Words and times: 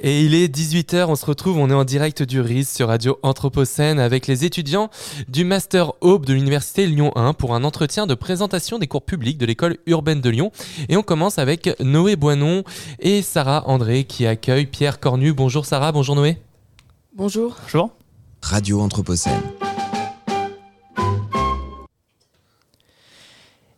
Et 0.00 0.22
il 0.22 0.34
est 0.34 0.54
18h, 0.54 1.06
on 1.08 1.16
se 1.16 1.26
retrouve, 1.26 1.58
on 1.58 1.70
est 1.70 1.74
en 1.74 1.84
direct 1.84 2.22
du 2.22 2.40
RIS 2.40 2.66
sur 2.66 2.86
Radio 2.88 3.18
Anthropocène 3.22 3.98
avec 3.98 4.28
les 4.28 4.44
étudiants 4.44 4.90
du 5.28 5.44
Master 5.44 5.92
Aube 6.00 6.24
de 6.24 6.34
l'Université 6.34 6.86
Lyon 6.86 7.10
1 7.16 7.32
pour 7.32 7.52
un 7.54 7.64
entretien 7.64 8.06
de 8.06 8.14
présentation 8.14 8.78
des 8.78 8.86
cours 8.86 9.02
publics 9.02 9.38
de 9.38 9.46
l'école 9.46 9.78
urbaine 9.86 10.20
de 10.20 10.30
Lyon. 10.30 10.52
Et 10.88 10.96
on 10.96 11.02
commence 11.02 11.38
avec 11.38 11.74
Noé 11.80 12.14
Boinon 12.14 12.62
et 13.00 13.22
Sarah 13.22 13.68
André 13.68 14.04
qui 14.04 14.24
accueillent 14.24 14.66
Pierre 14.66 15.00
Cornu. 15.00 15.32
Bonjour 15.32 15.66
Sarah, 15.66 15.90
bonjour 15.90 16.14
Noé. 16.14 16.38
Bonjour. 17.16 17.56
Bonjour. 17.62 17.90
Radio 18.42 18.80
Anthropocène. 18.80 19.42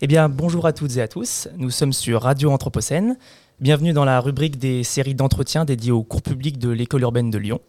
Eh 0.02 0.06
bien, 0.06 0.28
bonjour 0.28 0.66
à 0.66 0.72
toutes 0.72 0.96
et 0.96 1.02
à 1.02 1.08
tous. 1.08 1.48
Nous 1.56 1.70
sommes 1.70 1.92
sur 1.92 2.22
Radio 2.22 2.50
Anthropocène. 2.50 3.16
Bienvenue 3.60 3.92
dans 3.92 4.06
la 4.06 4.20
rubrique 4.20 4.56
des 4.56 4.82
séries 4.84 5.14
d'entretiens 5.14 5.66
dédiées 5.66 5.92
aux 5.92 6.02
cours 6.02 6.22
publics 6.22 6.58
de 6.58 6.70
l'école 6.70 7.02
urbaine 7.02 7.28
de 7.28 7.36
Lyon. 7.36 7.60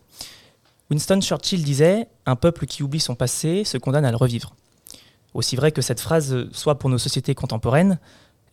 Winston 0.89 1.19
Churchill 1.19 1.65
disait 1.65 2.07
Un 2.25 2.37
peuple 2.37 2.65
qui 2.65 2.82
oublie 2.82 3.01
son 3.01 3.13
passé 3.13 3.65
se 3.65 3.77
condamne 3.77 4.05
à 4.05 4.11
le 4.11 4.15
revivre. 4.15 4.55
Aussi 5.33 5.57
vrai 5.57 5.73
que 5.73 5.82
cette 5.82 5.99
phrase 5.99 6.47
soit 6.54 6.79
pour 6.79 6.89
nos 6.89 6.97
sociétés 6.97 7.35
contemporaines, 7.35 7.99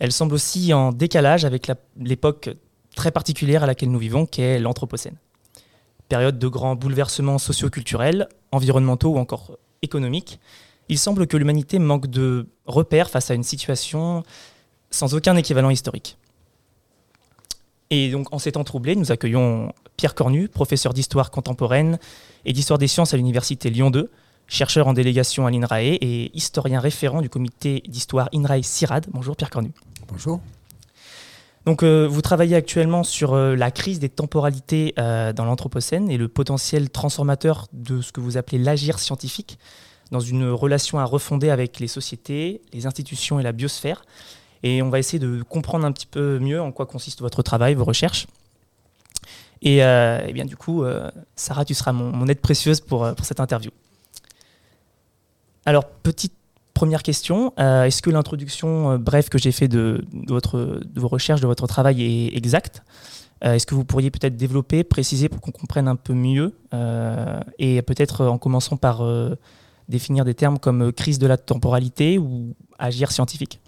elle 0.01 0.11
semble 0.11 0.35
aussi 0.35 0.75
en 0.75 0.91
décalage 0.91 1.45
avec 1.45 1.71
l'époque 1.97 2.51
très 2.97 3.13
particulière 3.13 3.63
à 3.63 3.67
laquelle 3.67 3.93
nous 3.93 4.01
vivons, 4.01 4.27
qui 4.27 4.43
est 4.43 4.59
l'Anthropocène. 4.59 5.17
Période 6.09 6.41
de 6.41 6.49
grands 6.49 6.75
bouleversements 6.75 7.39
socio-culturels, 7.39 8.27
environnementaux 8.51 9.11
ou 9.11 9.19
encore 9.19 9.59
économiques, 9.83 10.41
il 10.89 10.99
semble 10.99 11.29
que 11.29 11.37
l'humanité 11.37 11.79
manque 11.79 12.09
de 12.09 12.49
repères 12.67 13.11
face 13.11 13.31
à 13.31 13.35
une 13.35 13.45
situation 13.45 14.25
sans 14.91 15.15
aucun 15.15 15.37
équivalent 15.37 15.71
historique. 15.71 16.19
Et 17.91 18.11
donc, 18.11 18.33
en 18.33 18.39
ces 18.39 18.53
temps 18.53 18.65
troublés, 18.65 18.97
nous 18.97 19.13
accueillons 19.13 19.73
Pierre 19.97 20.15
Cornu, 20.15 20.49
professeur 20.49 20.93
d'histoire 20.93 21.31
contemporaine 21.31 21.99
et 22.45 22.53
d'histoire 22.53 22.79
des 22.79 22.87
sciences 22.87 23.15
à 23.15 23.17
l'université 23.17 23.71
Lyon 23.71 23.91
2, 23.91 24.11
chercheur 24.47 24.89
en 24.89 24.93
délégation 24.93 25.47
à 25.47 25.51
l'INRAE 25.51 25.97
et 26.01 26.31
historien 26.35 26.81
référent 26.81 27.23
du 27.23 27.29
comité 27.31 27.83
d'histoire 27.89 28.29
INRAE-CIRAD. 28.35 29.07
Bonjour 29.11 29.37
Pierre 29.37 29.51
Cornu. 29.51 29.71
Bonjour. 30.09 30.41
Donc, 31.65 31.83
euh, 31.83 32.07
vous 32.09 32.23
travaillez 32.23 32.57
actuellement 32.57 33.03
sur 33.03 33.35
euh, 33.35 33.55
la 33.55 33.71
crise 33.71 33.99
des 33.99 34.09
temporalités 34.09 34.95
euh, 34.99 35.33
dans 35.33 35.45
l'Anthropocène 35.45 36.11
et 36.11 36.17
le 36.17 36.29
potentiel 36.29 36.89
transformateur 36.89 37.67
de 37.73 38.01
ce 38.01 38.13
que 38.13 38.21
vous 38.21 38.39
appelez 38.39 38.59
l'agir 38.59 38.99
scientifique 38.99 39.59
dans 40.11 40.21
une 40.21 40.49
relation 40.49 40.99
à 40.99 41.05
refonder 41.05 41.51
avec 41.51 41.81
les 41.81 41.89
sociétés, 41.89 42.63
les 42.73 42.87
institutions 42.87 43.39
et 43.39 43.43
la 43.43 43.53
biosphère. 43.53 44.03
Et 44.63 44.83
on 44.83 44.91
va 44.91 44.99
essayer 44.99 45.19
de 45.19 45.43
comprendre 45.43 45.87
un 45.87 45.93
petit 45.93 46.07
peu 46.07 46.39
mieux 46.39 46.61
en 46.61 46.73
quoi 46.73 46.87
consiste 46.87 47.21
votre 47.21 47.43
travail, 47.43 47.75
vos 47.75 47.85
recherches. 47.85 48.27
Et, 49.63 49.83
euh, 49.83 50.31
bien 50.33 50.45
du 50.45 50.57
coup, 50.57 50.85
euh, 50.85 51.11
Sarah, 51.37 51.65
tu 51.65 51.75
seras 51.75 51.93
mon, 51.93 52.27
aide 52.29 52.41
précieuse 52.41 52.81
pour, 52.81 53.05
euh, 53.05 53.13
pour, 53.15 53.27
cette 53.27 53.41
interview. 53.41 53.71
Alors, 55.67 55.85
petite 55.87 56.33
première 56.75 57.03
question, 57.03 57.53
est-ce 57.57 58.01
que 58.03 58.09
l'introduction 58.09 58.99
brève 58.99 59.29
que 59.29 59.37
j'ai 59.37 59.51
fait 59.51 59.67
de, 59.67 60.05
votre, 60.29 60.81
de 60.85 61.01
vos 61.01 61.09
recherches, 61.09 61.41
de 61.41 61.47
votre 61.47 61.67
travail 61.67 62.03
est 62.03 62.37
exacte? 62.37 62.83
Est-ce 63.43 63.67
que 63.67 63.75
vous 63.75 63.85
pourriez 63.85 64.13
peut-être 64.13 64.37
développer, 64.37 64.85
préciser 64.85 65.29
pour 65.29 65.41
qu'on 65.41 65.51
comprenne 65.51 65.89
un 65.89 65.97
peu 65.97 66.15
mieux 66.15 66.55
Et 67.59 67.83
peut-être 67.83 68.27
en 68.27 68.39
commençant 68.39 68.77
par 68.77 69.03
définir 69.89 70.25
des 70.25 70.35
termes 70.35 70.61
comme 70.61 70.93
crise 70.93 71.19
de 71.19 71.27
la 71.27 71.37
temporalité 71.37 72.17
ou 72.17 72.55
agir 72.79 73.11
scientifique? 73.11 73.61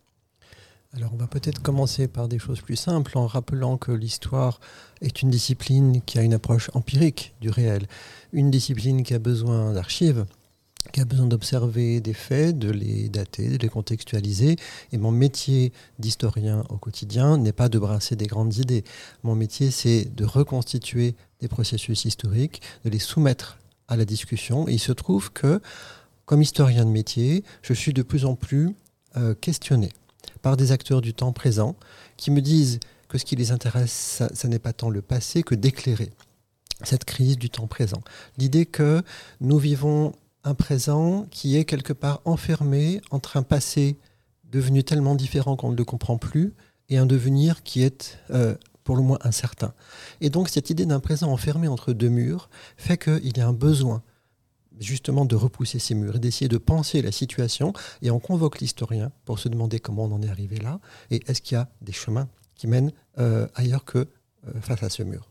Alors 0.96 1.10
on 1.12 1.16
va 1.16 1.28
peut-être 1.28 1.62
commencer 1.62 2.08
par 2.08 2.27
des 2.27 2.41
choses 2.41 2.62
plus 2.62 2.74
simples 2.74 3.16
en 3.16 3.28
rappelant 3.28 3.77
que 3.77 3.92
l'histoire 3.92 4.60
est 5.00 5.22
une 5.22 5.30
discipline 5.30 6.02
qui 6.02 6.19
a 6.19 6.22
une 6.22 6.34
approche 6.34 6.69
empirique 6.74 7.33
du 7.41 7.48
réel, 7.48 7.86
une 8.33 8.50
discipline 8.50 9.05
qui 9.05 9.14
a 9.14 9.20
besoin 9.20 9.72
d'archives, 9.72 10.27
qui 10.92 11.00
a 11.00 11.05
besoin 11.05 11.27
d'observer 11.27 12.00
des 12.00 12.12
faits, 12.12 12.58
de 12.58 12.70
les 12.70 13.08
dater, 13.08 13.50
de 13.50 13.62
les 13.62 13.68
contextualiser. 13.68 14.56
Et 14.90 14.98
mon 14.98 15.12
métier 15.12 15.73
d'historien 16.00 16.64
au 16.70 16.77
quotidien 16.77 17.39
n'est 17.39 17.52
pas 17.52 17.68
de 17.68 17.79
brasser 17.79 18.17
des 18.17 18.27
grandes 18.27 18.56
idées. 18.56 18.83
Mon 19.23 19.36
métier, 19.36 19.70
c'est 19.70 20.12
de 20.17 20.24
reconstituer 20.24 21.14
des 21.40 21.46
processus 21.46 22.05
historiques, 22.05 22.62
de 22.84 22.90
les 22.90 22.98
soumettre 22.98 23.58
à 23.86 23.96
la 23.96 24.05
discussion. 24.05 24.67
Et 24.67 24.73
il 24.73 24.80
se 24.80 24.92
trouve 24.92 25.33
que, 25.33 25.61
comme 26.24 26.42
historien 26.42 26.84
de 26.84 26.90
métier, 26.90 27.45
je 27.62 27.74
suis 27.74 27.92
de 27.92 28.02
plus 28.02 28.24
en 28.24 28.34
plus 28.34 28.74
euh, 29.17 29.34
questionné 29.34 29.90
par 30.42 30.57
des 30.57 30.73
acteurs 30.73 31.01
du 31.01 31.14
temps 31.14 31.33
présent 31.33 31.77
qui 32.17 32.31
me 32.31 32.41
disent 32.41 32.81
que 33.08 33.19
ce 33.19 33.25
qui 33.25 33.36
les 33.36 33.51
intéresse, 33.51 34.23
ce 34.33 34.47
n'est 34.47 34.58
pas 34.58 34.73
tant 34.73 34.91
le 34.91 35.03
passé 35.03 35.42
que 35.42 35.55
d'éclairer 35.55 36.11
cette 36.85 37.05
crise 37.05 37.39
du 37.39 37.51
temps 37.51 37.67
présent. 37.67 38.03
L'idée 38.39 38.67
que 38.67 39.03
nous 39.41 39.59
vivons 39.59 40.14
un 40.45 40.55
présent 40.55 41.27
qui 41.30 41.57
est 41.57 41.64
quelque 41.64 41.92
part 41.92 42.23
enfermé 42.25 43.01
entre 43.11 43.36
un 43.36 43.42
passé 43.42 43.98
devenu 44.51 44.83
tellement 44.83 45.14
différent 45.14 45.57
qu'on 45.57 45.70
ne 45.73 45.77
le 45.77 45.85
comprend 45.85 46.17
plus 46.17 46.55
et 46.89 46.98
un 46.98 47.07
devenir 47.07 47.63
qui 47.63 47.83
est 47.83 48.19
euh, 48.30 48.55
pour 48.85 48.97
le 48.97 49.03
moins 49.03 49.19
incertain. 49.23 49.75
Et 50.20 50.30
donc 50.30 50.48
cette 50.48 50.70
idée 50.70 50.86
d'un 50.86 51.01
présent 51.01 51.30
enfermé 51.30 51.69
entre 51.69 51.92
deux 51.92 52.09
murs 52.09 52.48
fait 52.77 52.97
qu'il 52.97 53.36
y 53.36 53.41
a 53.41 53.47
un 53.47 53.53
besoin 53.53 54.03
justement 54.80 55.24
de 55.24 55.36
repousser 55.36 55.79
ces 55.79 55.95
murs 55.95 56.17
et 56.17 56.18
d'essayer 56.18 56.48
de 56.48 56.58
penser 56.58 57.02
la 57.02 57.13
situation. 57.13 57.73
Et 58.02 58.11
on 58.11 58.18
convoque 58.18 58.61
l'historien 58.61 59.13
pour 59.24 59.39
se 59.39 59.48
demander 59.48 59.79
comment 59.79 60.05
on 60.05 60.13
en 60.13 60.23
est 60.23 60.29
arrivé 60.29 60.57
là 60.57 60.80
et 61.11 61.20
est-ce 61.27 61.42
qu'il 61.42 61.57
y 61.57 61.58
a 61.58 61.68
des 61.83 61.92
chemins 61.92 62.29
qui 62.55 62.67
mènent 62.67 62.92
euh, 63.18 63.46
ailleurs 63.55 63.85
que 63.85 63.98
euh, 63.98 64.61
face 64.61 64.83
à 64.83 64.91
ce 64.91 65.02
mur? 65.02 65.30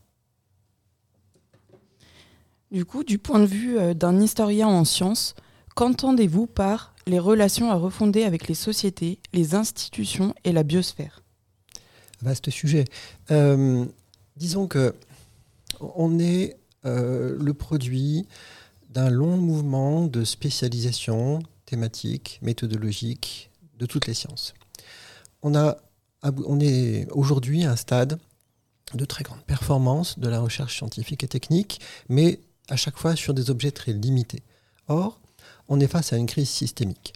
Du 2.70 2.84
coup, 2.84 3.02
du 3.02 3.18
point 3.18 3.40
de 3.40 3.46
vue 3.46 3.78
euh, 3.78 3.94
d'un 3.94 4.20
historien 4.20 4.68
en 4.68 4.84
sciences, 4.84 5.34
qu'entendez-vous 5.74 6.46
par 6.46 6.94
les 7.06 7.18
relations 7.18 7.70
à 7.70 7.74
refonder 7.74 8.22
avec 8.22 8.46
les 8.46 8.54
sociétés, 8.54 9.18
les 9.32 9.54
institutions 9.54 10.34
et 10.44 10.52
la 10.52 10.62
biosphère? 10.62 11.22
Vaste 12.22 12.50
sujet. 12.50 12.84
disons 14.36 14.66
que 14.68 14.94
on 15.80 16.18
est 16.18 16.58
le 16.84 17.52
produit 17.52 18.26
d'un 18.90 19.08
long 19.08 19.36
mouvement 19.36 20.06
de 20.06 20.24
spécialisation 20.24 21.40
thématique, 21.64 22.40
méthodologique 22.42 23.50
de 23.78 23.86
toutes 23.86 24.06
les 24.06 24.14
sciences. 24.14 24.52
On, 25.42 25.54
a, 25.54 25.78
on 26.22 26.60
est 26.60 27.08
aujourd'hui 27.12 27.64
à 27.64 27.72
un 27.72 27.76
stade 27.76 28.18
de 28.94 29.04
très 29.04 29.22
grande 29.22 29.42
performance 29.44 30.18
de 30.18 30.28
la 30.28 30.40
recherche 30.40 30.76
scientifique 30.76 31.22
et 31.22 31.28
technique, 31.28 31.80
mais 32.08 32.40
à 32.68 32.76
chaque 32.76 32.98
fois 32.98 33.14
sur 33.14 33.32
des 33.32 33.50
objets 33.50 33.70
très 33.70 33.92
limités. 33.92 34.42
Or, 34.88 35.20
on 35.68 35.78
est 35.78 35.86
face 35.86 36.12
à 36.12 36.16
une 36.16 36.26
crise 36.26 36.50
systémique. 36.50 37.14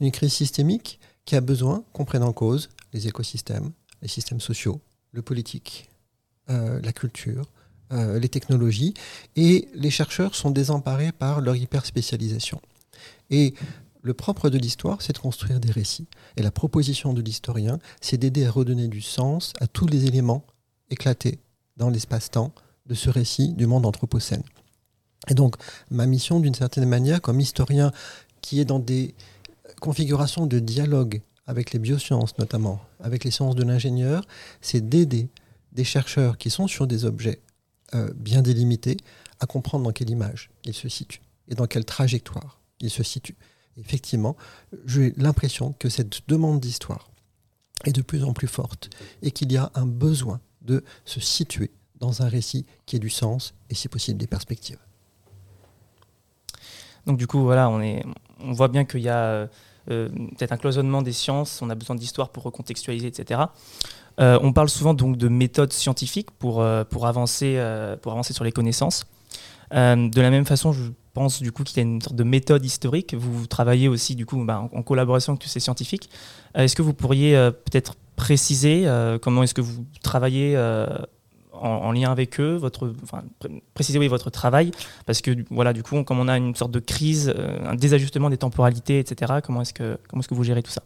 Une 0.00 0.10
crise 0.10 0.32
systémique 0.32 0.98
qui 1.26 1.36
a 1.36 1.42
besoin 1.42 1.84
qu'on 1.92 2.06
prenne 2.06 2.22
en 2.22 2.32
cause 2.32 2.70
les 2.94 3.06
écosystèmes, 3.06 3.72
les 4.00 4.08
systèmes 4.08 4.40
sociaux, 4.40 4.80
le 5.12 5.20
politique, 5.20 5.90
euh, 6.48 6.80
la 6.82 6.92
culture, 6.92 7.44
euh, 7.92 8.18
les 8.18 8.28
technologies, 8.28 8.94
et 9.36 9.68
les 9.74 9.90
chercheurs 9.90 10.34
sont 10.34 10.50
désemparés 10.50 11.12
par 11.12 11.40
leur 11.40 11.56
hyperspécialisation. 11.56 12.60
Et 13.30 13.54
le 14.02 14.14
propre 14.14 14.48
de 14.48 14.58
l'histoire, 14.58 15.02
c'est 15.02 15.12
de 15.12 15.18
construire 15.18 15.60
des 15.60 15.70
récits. 15.70 16.08
Et 16.36 16.42
la 16.42 16.50
proposition 16.50 17.12
de 17.12 17.20
l'historien, 17.20 17.78
c'est 18.00 18.16
d'aider 18.16 18.46
à 18.46 18.50
redonner 18.50 18.88
du 18.88 19.00
sens 19.00 19.52
à 19.60 19.66
tous 19.66 19.86
les 19.86 20.06
éléments 20.06 20.44
éclatés 20.90 21.38
dans 21.76 21.90
l'espace-temps 21.90 22.52
de 22.86 22.94
ce 22.94 23.10
récit 23.10 23.52
du 23.52 23.66
monde 23.66 23.86
anthropocène. 23.86 24.42
Et 25.28 25.34
donc, 25.34 25.56
ma 25.90 26.06
mission, 26.06 26.40
d'une 26.40 26.54
certaine 26.54 26.88
manière, 26.88 27.20
comme 27.20 27.40
historien 27.40 27.92
qui 28.40 28.60
est 28.60 28.64
dans 28.64 28.78
des 28.78 29.14
configurations 29.80 30.46
de 30.46 30.58
dialogue 30.58 31.20
avec 31.46 31.72
les 31.72 31.78
biosciences 31.78 32.38
notamment, 32.38 32.80
avec 33.00 33.24
les 33.24 33.30
sciences 33.30 33.54
de 33.54 33.64
l'ingénieur, 33.64 34.24
c'est 34.60 34.88
d'aider 34.88 35.28
des 35.72 35.84
chercheurs 35.84 36.38
qui 36.38 36.50
sont 36.50 36.66
sur 36.66 36.86
des 36.86 37.04
objets 37.04 37.40
euh, 37.94 38.10
bien 38.14 38.42
délimité 38.42 38.96
à 39.40 39.46
comprendre 39.46 39.84
dans 39.84 39.92
quelle 39.92 40.10
image 40.10 40.50
il 40.64 40.74
se 40.74 40.88
situe 40.88 41.20
et 41.48 41.54
dans 41.54 41.66
quelle 41.66 41.84
trajectoire 41.84 42.60
il 42.80 42.90
se 42.90 43.02
situe. 43.02 43.36
Effectivement, 43.76 44.36
j'ai 44.86 45.12
l'impression 45.16 45.72
que 45.72 45.88
cette 45.88 46.28
demande 46.28 46.60
d'histoire 46.60 47.10
est 47.84 47.92
de 47.92 48.02
plus 48.02 48.24
en 48.24 48.32
plus 48.32 48.48
forte 48.48 48.90
et 49.22 49.30
qu'il 49.30 49.50
y 49.52 49.56
a 49.56 49.70
un 49.74 49.86
besoin 49.86 50.40
de 50.62 50.84
se 51.04 51.20
situer 51.20 51.70
dans 51.98 52.22
un 52.22 52.28
récit 52.28 52.66
qui 52.86 52.96
ait 52.96 53.00
du 53.00 53.10
sens 53.10 53.54
et 53.70 53.74
si 53.74 53.88
possible 53.88 54.18
des 54.18 54.26
perspectives. 54.26 54.78
Donc 57.06 57.18
du 57.18 57.26
coup, 57.26 57.40
voilà, 57.40 57.70
on, 57.70 57.80
est, 57.80 58.04
on 58.40 58.52
voit 58.52 58.68
bien 58.68 58.84
qu'il 58.84 59.00
y 59.00 59.08
a 59.08 59.24
euh, 59.24 59.46
peut-être 59.90 60.52
un 60.52 60.56
cloisonnement 60.56 61.02
des 61.02 61.12
sciences, 61.12 61.60
on 61.62 61.70
a 61.70 61.74
besoin 61.74 61.96
d'histoire 61.96 62.30
pour 62.30 62.44
recontextualiser, 62.44 63.08
etc. 63.08 63.40
Euh, 64.20 64.38
on 64.42 64.52
parle 64.52 64.68
souvent 64.68 64.94
donc 64.94 65.16
de 65.16 65.28
méthodes 65.28 65.72
scientifiques 65.72 66.30
pour, 66.32 66.60
euh, 66.60 66.84
pour, 66.84 67.06
avancer, 67.06 67.54
euh, 67.56 67.96
pour 67.96 68.12
avancer 68.12 68.32
sur 68.32 68.44
les 68.44 68.52
connaissances. 68.52 69.06
de 69.72 70.20
la 70.20 70.30
même 70.30 70.44
façon, 70.44 70.72
je 70.72 70.90
pense 71.14 71.42
du 71.42 71.52
coup 71.52 71.64
qu'il 71.64 71.76
y 71.78 71.80
a 71.80 71.82
une 71.82 72.00
sorte 72.00 72.16
de 72.16 72.24
méthode 72.24 72.64
historique. 72.64 73.14
Vous, 73.14 73.46
travaillez 73.46 73.88
aussi 73.88 74.14
du 74.14 74.26
coup 74.26 74.44
bah, 74.44 74.68
en, 74.72 74.82
collaboration 74.82 75.32
avec 75.32 75.42
tous 75.42 75.48
ces 75.48 75.60
scientifiques. 75.60 76.10
est-ce 76.54 76.76
que 76.76 76.82
vous 76.82 76.94
pourriez 76.94 77.32
peut-être 77.64 77.94
préciser 78.16 78.86
comment 79.22 79.42
est-ce 79.42 79.54
que 79.54 79.60
vous 79.60 79.86
travaillez 80.02 80.56
en, 81.60 81.92
lien 81.92 82.10
avec 82.10 82.40
eux, 82.40 82.56
votre, 82.56 82.92
enfin, 83.02 83.22
préciser 83.74 83.98
oui, 83.98 84.08
votre 84.08 84.30
travail, 84.30 84.70
parce 85.06 85.20
que 85.20 85.30
voilà, 85.50 85.72
du 85.72 85.82
coup, 85.82 86.02
comme 86.04 86.18
on 86.18 86.28
a 86.28 86.36
une 86.36 86.54
sorte 86.54 86.72
de 86.72 86.80
crise, 86.80 87.32
euh, 87.36 87.68
un 87.68 87.74
désajustement 87.74 88.30
des 88.30 88.38
temporalités, 88.38 88.98
etc., 88.98 89.34
comment 89.44 89.62
est-ce 89.62 89.72
que 89.72 90.34
vous 90.34 90.44
gérez 90.44 90.62
tout 90.62 90.70
ça? 90.70 90.82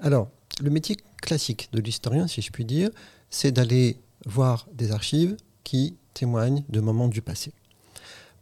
Alors, 0.00 0.28
le 0.60 0.70
métier 0.70 0.96
classique 1.20 1.68
de 1.72 1.80
l'historien, 1.80 2.26
si 2.26 2.42
je 2.42 2.50
puis 2.50 2.64
dire, 2.64 2.90
c'est 3.30 3.52
d'aller 3.52 3.98
voir 4.26 4.66
des 4.74 4.92
archives 4.92 5.36
qui 5.64 5.96
témoignent 6.14 6.64
de 6.68 6.80
moments 6.80 7.08
du 7.08 7.22
passé. 7.22 7.52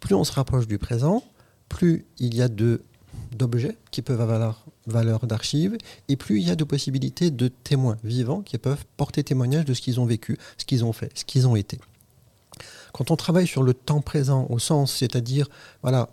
Plus 0.00 0.14
on 0.14 0.24
se 0.24 0.32
rapproche 0.32 0.66
du 0.66 0.78
présent, 0.78 1.22
plus 1.68 2.06
il 2.18 2.34
y 2.34 2.42
a 2.42 2.48
d'objets 2.48 3.76
qui 3.90 4.02
peuvent 4.02 4.20
avoir 4.20 4.64
valeur 4.90 5.26
d'archives, 5.26 5.76
et 6.08 6.16
plus 6.16 6.40
il 6.40 6.48
y 6.48 6.50
a 6.50 6.56
de 6.56 6.64
possibilités 6.64 7.30
de 7.30 7.48
témoins 7.48 7.96
vivants 8.04 8.42
qui 8.42 8.58
peuvent 8.58 8.84
porter 8.96 9.24
témoignage 9.24 9.64
de 9.64 9.74
ce 9.74 9.80
qu'ils 9.80 10.00
ont 10.00 10.06
vécu, 10.06 10.36
ce 10.58 10.64
qu'ils 10.64 10.84
ont 10.84 10.92
fait, 10.92 11.10
ce 11.14 11.24
qu'ils 11.24 11.46
ont 11.48 11.56
été. 11.56 11.78
Quand 12.92 13.10
on 13.10 13.16
travaille 13.16 13.46
sur 13.46 13.62
le 13.62 13.74
temps 13.74 14.00
présent 14.00 14.46
au 14.50 14.58
sens, 14.58 14.94
c'est-à-dire 14.94 15.48
voilà, 15.82 16.08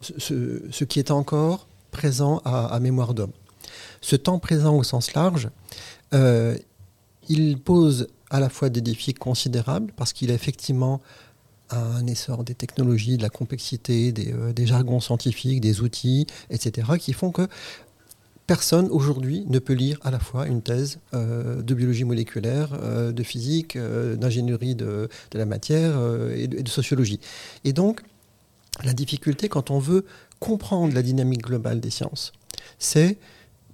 ce, 0.00 0.84
qui 0.84 0.98
est 0.98 1.10
encore 1.10 1.68
présent 1.90 2.40
à, 2.44 2.78
mémoire 2.80 3.14
d'homme, 3.14 3.32
ce 4.00 4.16
temps 4.16 4.38
présent 4.38 4.76
au 4.76 4.82
sens 4.82 5.14
large, 5.14 5.50
euh, 6.14 6.56
il 7.28 7.58
pose 7.58 8.08
à 8.30 8.40
la 8.40 8.48
fois 8.48 8.68
des 8.68 8.80
défis 8.80 9.14
considérables 9.14 9.92
parce 9.96 10.12
qu'il 10.12 10.30
a 10.30 10.34
effectivement 10.34 11.00
un 11.70 12.06
essor 12.06 12.44
des 12.44 12.54
technologies, 12.54 13.16
de 13.16 13.22
la 13.22 13.28
complexité, 13.28 14.12
des, 14.12 14.32
euh, 14.32 14.52
des, 14.52 14.66
jargons 14.66 15.00
scientifiques, 15.00 15.60
des 15.60 15.80
outils, 15.80 16.26
etc., 16.50 16.92
qui 16.98 17.12
font 17.12 17.32
que 17.32 17.48
personne 18.46 18.88
aujourd'hui 18.90 19.44
ne 19.48 19.58
peut 19.58 19.72
lire 19.72 19.98
à 20.02 20.10
la 20.10 20.18
fois 20.18 20.46
une 20.46 20.62
thèse 20.62 20.98
euh, 21.14 21.62
de 21.62 21.74
biologie 21.74 22.04
moléculaire, 22.04 22.70
euh, 22.80 23.12
de 23.12 23.22
physique, 23.22 23.76
d'ingénierie 23.76 24.74
de, 24.74 25.08
la 25.32 25.46
matière 25.46 25.94
et 26.34 26.46
de, 26.46 26.68
sociologie. 26.68 27.20
Et 27.64 27.72
donc, 27.72 28.02
la 28.84 28.92
difficulté 28.92 29.48
quand 29.48 29.70
on 29.70 29.78
veut 29.78 30.04
comprendre 30.38 30.94
la 30.94 31.02
dynamique 31.02 31.42
globale 31.42 31.80
des 31.80 31.90
sciences, 31.90 32.32
c'est 32.78 33.18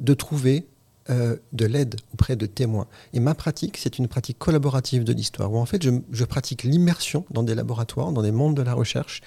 de 0.01 0.15
trouver 0.15 0.67
euh, 1.11 1.37
de 1.53 1.67
l'aide 1.67 1.97
auprès 2.15 2.37
de 2.37 2.47
témoins. 2.47 2.87
Et 3.13 3.19
ma 3.19 3.35
pratique, 3.35 3.77
c'est 3.77 3.99
une 3.99 4.07
pratique 4.07 4.39
collaborative 4.39 5.03
de 5.03 5.13
l'histoire, 5.13 5.53
où 5.53 5.59
en 5.59 5.67
fait 5.67 5.83
je, 5.83 6.25
pratique 6.25 6.63
l'immersion 6.63 7.25
dans 7.33 7.43
des 7.43 7.57
laboratoires, 7.57 8.13
dans 8.13 8.23
des 8.23 8.31
mondes 8.31 8.57
de 8.57 8.63
la 8.63 8.73
recherche, 8.73 9.21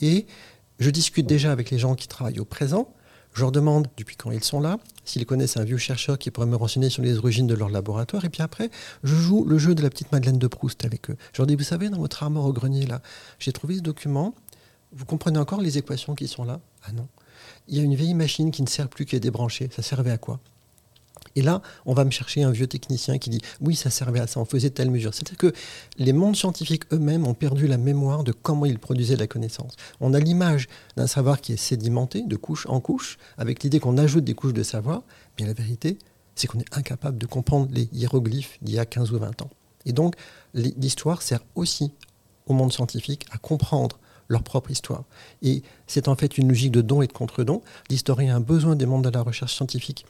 et 0.00 0.26
je 0.78 0.88
discute 0.88 1.26
déjà 1.26 1.52
avec 1.52 1.70
les 1.70 1.78
gens 1.78 1.94
qui 1.96 2.08
travaillent 2.08 2.40
au 2.40 2.46
présent. 2.46 2.94
Je 3.34 3.42
leur 3.42 3.52
demande 3.52 3.86
depuis 3.96 4.16
quand 4.16 4.30
ils 4.30 4.42
sont 4.42 4.60
là, 4.60 4.78
s'ils 5.04 5.24
connaissent 5.26 5.56
un 5.56 5.64
vieux 5.64 5.76
chercheur 5.76 6.18
qui 6.18 6.30
pourrait 6.30 6.46
me 6.46 6.56
renseigner 6.56 6.90
sur 6.90 7.02
les 7.02 7.18
origines 7.18 7.46
de 7.46 7.54
leur 7.54 7.68
laboratoire. 7.68 8.24
Et 8.24 8.28
puis 8.28 8.42
après, 8.42 8.70
je 9.04 9.14
joue 9.14 9.44
le 9.44 9.58
jeu 9.58 9.74
de 9.74 9.82
la 9.82 9.90
petite 9.90 10.10
Madeleine 10.12 10.38
de 10.38 10.46
Proust 10.46 10.84
avec 10.84 11.10
eux. 11.10 11.16
Je 11.32 11.40
leur 11.40 11.46
dis, 11.46 11.54
vous 11.54 11.62
savez, 11.62 11.88
dans 11.88 11.98
votre 11.98 12.22
armoire 12.22 12.46
au 12.46 12.52
grenier, 12.52 12.86
là, 12.86 13.00
j'ai 13.38 13.52
trouvé 13.52 13.76
ce 13.76 13.80
document. 13.80 14.34
Vous 14.92 15.04
comprenez 15.04 15.38
encore 15.38 15.60
les 15.60 15.78
équations 15.78 16.14
qui 16.14 16.26
sont 16.26 16.44
là? 16.44 16.60
Ah 16.82 16.92
non. 16.92 17.06
Il 17.68 17.76
y 17.76 17.80
a 17.80 17.82
une 17.82 17.94
vieille 17.94 18.14
machine 18.14 18.50
qui 18.50 18.62
ne 18.62 18.68
sert 18.68 18.88
plus, 18.88 19.04
qui 19.04 19.14
est 19.14 19.20
débranchée. 19.20 19.68
Ça 19.74 19.82
servait 19.82 20.10
à 20.10 20.18
quoi? 20.18 20.40
Et 21.38 21.42
là, 21.42 21.62
on 21.86 21.94
va 21.94 22.04
me 22.04 22.10
chercher 22.10 22.42
un 22.42 22.50
vieux 22.50 22.66
technicien 22.66 23.18
qui 23.18 23.30
dit 23.30 23.40
oui, 23.60 23.76
ça 23.76 23.90
servait 23.90 24.18
à 24.18 24.26
ça, 24.26 24.40
on 24.40 24.44
faisait 24.44 24.70
telle 24.70 24.90
mesure. 24.90 25.14
C'est-à-dire 25.14 25.38
que 25.38 25.52
les 25.96 26.12
mondes 26.12 26.34
scientifiques 26.34 26.82
eux-mêmes 26.92 27.28
ont 27.28 27.34
perdu 27.34 27.68
la 27.68 27.78
mémoire 27.78 28.24
de 28.24 28.32
comment 28.32 28.66
ils 28.66 28.80
produisaient 28.80 29.14
la 29.14 29.28
connaissance. 29.28 29.76
On 30.00 30.14
a 30.14 30.18
l'image 30.18 30.66
d'un 30.96 31.06
savoir 31.06 31.40
qui 31.40 31.52
est 31.52 31.56
sédimenté 31.56 32.22
de 32.22 32.34
couche 32.34 32.66
en 32.66 32.80
couche, 32.80 33.18
avec 33.36 33.62
l'idée 33.62 33.78
qu'on 33.78 33.98
ajoute 33.98 34.24
des 34.24 34.34
couches 34.34 34.52
de 34.52 34.64
savoir, 34.64 35.02
mais 35.38 35.46
la 35.46 35.52
vérité, 35.52 35.96
c'est 36.34 36.48
qu'on 36.48 36.58
est 36.58 36.76
incapable 36.76 37.18
de 37.18 37.26
comprendre 37.26 37.68
les 37.70 37.88
hiéroglyphes 37.92 38.58
d'il 38.60 38.74
y 38.74 38.80
a 38.80 38.84
15 38.84 39.12
ou 39.12 39.18
20 39.20 39.42
ans. 39.42 39.50
Et 39.86 39.92
donc, 39.92 40.16
l'histoire 40.54 41.22
sert 41.22 41.44
aussi 41.54 41.92
au 42.46 42.52
monde 42.52 42.72
scientifique 42.72 43.26
à 43.30 43.38
comprendre 43.38 44.00
leur 44.26 44.42
propre 44.42 44.72
histoire. 44.72 45.04
Et 45.42 45.62
c'est 45.86 46.08
en 46.08 46.16
fait 46.16 46.36
une 46.36 46.48
logique 46.48 46.72
de 46.72 46.80
don 46.80 47.00
et 47.00 47.06
de 47.06 47.12
contre-don. 47.12 47.62
L'historien 47.90 48.36
a 48.36 48.40
besoin 48.40 48.74
des 48.74 48.86
mondes 48.86 49.04
de 49.04 49.10
la 49.10 49.22
recherche 49.22 49.54
scientifique 49.54 50.04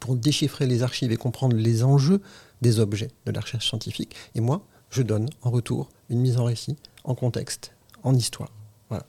pour 0.00 0.16
déchiffrer 0.16 0.66
les 0.66 0.82
archives 0.82 1.12
et 1.12 1.16
comprendre 1.16 1.56
les 1.56 1.84
enjeux 1.84 2.20
des 2.62 2.80
objets 2.80 3.10
de 3.26 3.32
la 3.32 3.40
recherche 3.40 3.68
scientifique. 3.68 4.14
Et 4.34 4.40
moi, 4.40 4.62
je 4.90 5.02
donne 5.02 5.28
en 5.42 5.50
retour 5.50 5.88
une 6.10 6.20
mise 6.20 6.38
en 6.38 6.44
récit, 6.44 6.76
en 7.04 7.14
contexte, 7.14 7.72
en 8.02 8.14
histoire. 8.14 8.50
Voilà. 8.88 9.06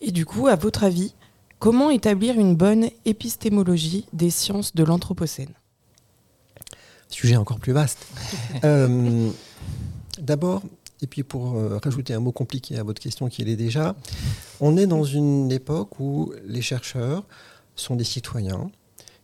Et 0.00 0.12
du 0.12 0.24
coup, 0.24 0.46
à 0.48 0.56
votre 0.56 0.84
avis, 0.84 1.14
comment 1.58 1.90
établir 1.90 2.38
une 2.38 2.56
bonne 2.56 2.90
épistémologie 3.04 4.06
des 4.12 4.30
sciences 4.30 4.74
de 4.74 4.84
l'Anthropocène? 4.84 5.52
Sujet 7.08 7.36
encore 7.36 7.58
plus 7.58 7.72
vaste. 7.72 8.06
Euh, 8.64 9.30
d'abord, 10.18 10.62
et 11.02 11.06
puis 11.06 11.22
pour 11.22 11.56
euh, 11.56 11.78
rajouter 11.82 12.12
un 12.12 12.20
mot 12.20 12.32
compliqué 12.32 12.76
à 12.76 12.82
votre 12.82 13.00
question 13.00 13.28
qui 13.28 13.42
est 13.42 13.56
déjà, 13.56 13.94
on 14.60 14.76
est 14.76 14.86
dans 14.86 15.04
une 15.04 15.50
époque 15.50 15.98
où 15.98 16.32
les 16.44 16.62
chercheurs 16.62 17.24
sont 17.80 17.96
des 17.96 18.04
citoyens 18.04 18.70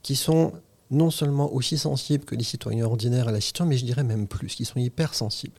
qui 0.02 0.16
sont 0.16 0.52
non 0.90 1.10
seulement 1.10 1.52
aussi 1.52 1.78
sensibles 1.78 2.24
que 2.24 2.34
les 2.34 2.44
citoyens 2.44 2.86
ordinaires 2.86 3.28
à 3.28 3.32
la 3.32 3.40
situation, 3.40 3.66
mais 3.66 3.76
je 3.76 3.84
dirais 3.84 4.04
même 4.04 4.28
plus, 4.28 4.54
qui 4.54 4.64
sont 4.64 4.78
hyper 4.78 5.14
sensibles. 5.14 5.54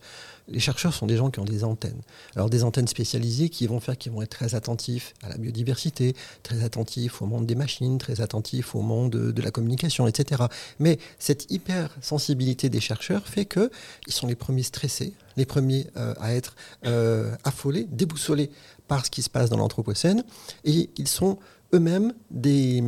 Les 0.47 0.61
chercheurs 0.61 0.93
sont 0.93 1.07
des 1.07 1.17
gens 1.17 1.29
qui 1.29 1.41
ont 1.41 1.45
des 1.45 1.65
antennes. 1.65 2.01
Alors 2.35 2.49
des 2.49 2.63
antennes 2.63 2.87
spécialisées 2.87 3.49
qui 3.49 3.67
vont 3.67 3.81
faire 3.81 3.97
qu'ils 3.97 4.13
vont 4.13 4.21
être 4.21 4.29
très 4.29 4.55
attentifs 4.55 5.13
à 5.21 5.27
la 5.27 5.37
biodiversité, 5.37 6.15
très 6.43 6.63
attentifs 6.63 7.21
au 7.21 7.25
monde 7.25 7.45
des 7.45 7.55
machines, 7.55 7.97
très 7.97 8.21
attentifs 8.21 8.73
au 8.73 8.81
monde 8.81 9.11
de, 9.11 9.41
la 9.41 9.51
communication, 9.51 10.07
etc. 10.07 10.43
Mais 10.79 10.99
cette 11.19 11.51
hypersensibilité 11.51 12.69
des 12.69 12.79
chercheurs 12.79 13.27
fait 13.27 13.45
qu'ils 13.45 13.69
sont 14.07 14.27
les 14.27 14.35
premiers 14.35 14.63
stressés, 14.63 15.13
les 15.35 15.45
premiers 15.45 15.87
euh, 15.97 16.13
à 16.21 16.33
être 16.33 16.55
euh, 16.85 17.35
affolés, 17.43 17.85
déboussolés 17.91 18.49
par 18.87 19.05
ce 19.05 19.11
qui 19.11 19.21
se 19.21 19.29
passe 19.29 19.49
dans 19.49 19.57
l'Anthropocène, 19.57 20.23
et 20.63 20.89
ils 20.97 21.09
sont 21.09 21.37
eux-mêmes 21.73 22.13
des, 22.31 22.83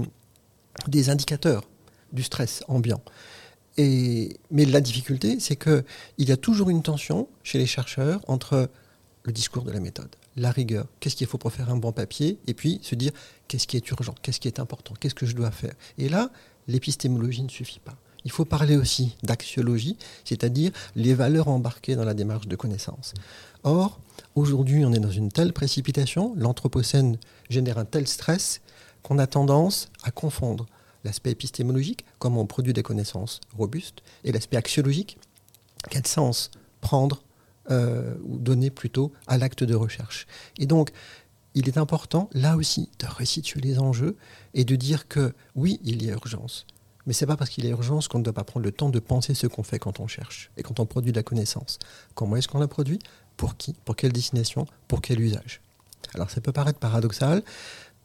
indicateurs 1.09 1.67
du 2.13 2.23
stress 2.23 2.63
ambiant. 2.67 3.01
Et, 3.77 4.37
mais 4.51 4.65
la 4.65 4.81
difficulté, 4.81 5.39
c'est 5.39 5.55
qu'il 5.55 5.83
y 6.17 6.31
a 6.31 6.37
toujours 6.37 6.69
une 6.69 6.83
tension 6.83 7.27
chez 7.43 7.57
les 7.57 7.65
chercheurs 7.65 8.21
entre 8.27 8.69
le 9.23 9.31
discours 9.31 9.63
de 9.63 9.71
la 9.71 9.79
méthode, 9.79 10.09
la 10.37 10.51
rigueur, 10.51 10.87
qu'est-ce 10.99 11.15
qu'il 11.15 11.27
faut 11.27 11.37
pour 11.37 11.51
faire 11.51 11.69
un 11.69 11.77
bon 11.77 11.91
papier, 11.91 12.39
et 12.47 12.53
puis 12.53 12.79
se 12.81 12.95
dire 12.95 13.11
qu'est-ce 13.47 13.67
qui 13.67 13.77
est 13.77 13.89
urgent, 13.89 14.15
qu'est-ce 14.21 14.39
qui 14.39 14.47
est 14.47 14.59
important, 14.59 14.93
qu'est-ce 14.99 15.15
que 15.15 15.25
je 15.25 15.35
dois 15.35 15.51
faire. 15.51 15.73
Et 15.97 16.09
là, 16.09 16.31
l'épistémologie 16.67 17.43
ne 17.43 17.49
suffit 17.49 17.79
pas. 17.79 17.97
Il 18.25 18.31
faut 18.31 18.45
parler 18.45 18.75
aussi 18.75 19.15
d'axiologie, 19.23 19.97
c'est-à-dire 20.25 20.71
les 20.95 21.13
valeurs 21.13 21.47
embarquées 21.47 21.95
dans 21.95 22.03
la 22.03 22.13
démarche 22.13 22.47
de 22.47 22.55
connaissance. 22.55 23.13
Or, 23.63 23.99
aujourd'hui, 24.35 24.85
on 24.85 24.93
est 24.93 24.99
dans 24.99 25.11
une 25.11 25.31
telle 25.31 25.53
précipitation, 25.53 26.33
l'Anthropocène 26.35 27.17
génère 27.49 27.77
un 27.77 27.85
tel 27.85 28.07
stress 28.07 28.61
qu'on 29.03 29.19
a 29.19 29.27
tendance 29.27 29.89
à 30.03 30.11
confondre 30.11 30.65
l'aspect 31.03 31.31
épistémologique, 31.31 32.05
comment 32.19 32.41
on 32.41 32.45
produit 32.45 32.73
des 32.73 32.83
connaissances 32.83 33.39
robustes, 33.57 34.03
et 34.23 34.31
l'aspect 34.31 34.57
axiologique, 34.57 35.17
quel 35.89 36.05
sens 36.05 36.51
prendre 36.81 37.23
euh, 37.71 38.15
ou 38.23 38.37
donner 38.37 38.69
plutôt 38.69 39.13
à 39.27 39.37
l'acte 39.37 39.63
de 39.63 39.75
recherche? 39.75 40.27
Et 40.57 40.65
donc, 40.65 40.91
il 41.55 41.67
est 41.67 41.77
important, 41.77 42.29
là 42.33 42.57
aussi, 42.57 42.89
de 42.99 43.07
resituer 43.07 43.61
les 43.61 43.79
enjeux 43.79 44.17
et 44.53 44.65
de 44.65 44.75
dire 44.75 45.07
que 45.07 45.33
oui, 45.55 45.79
il 45.83 46.03
y 46.03 46.09
a 46.09 46.13
urgence. 46.13 46.65
Mais 47.05 47.13
ce 47.13 47.23
n'est 47.23 47.27
pas 47.27 47.37
parce 47.37 47.49
qu'il 47.49 47.65
a 47.65 47.69
urgence 47.69 48.07
qu'on 48.07 48.19
ne 48.19 48.23
doit 48.23 48.33
pas 48.33 48.43
prendre 48.43 48.65
le 48.65 48.71
temps 48.71 48.89
de 48.89 48.99
penser 48.99 49.33
ce 49.33 49.47
qu'on 49.47 49.63
fait 49.63 49.79
quand 49.79 49.99
on 49.99 50.07
cherche 50.07 50.51
et 50.57 50.63
quand 50.63 50.79
on 50.79 50.85
produit 50.85 51.11
de 51.11 51.17
la 51.17 51.23
connaissance. 51.23 51.79
Comment 52.13 52.35
est-ce 52.35 52.47
qu'on 52.47 52.59
la 52.59 52.67
produit? 52.67 52.99
Pour 53.37 53.57
qui? 53.57 53.73
Pour 53.85 53.95
quelle 53.95 54.11
destination? 54.11 54.65
Pour 54.87 55.01
quel 55.01 55.19
usage? 55.19 55.61
Alors 56.13 56.29
ça 56.29 56.41
peut 56.41 56.51
paraître 56.51 56.79
paradoxal, 56.79 57.43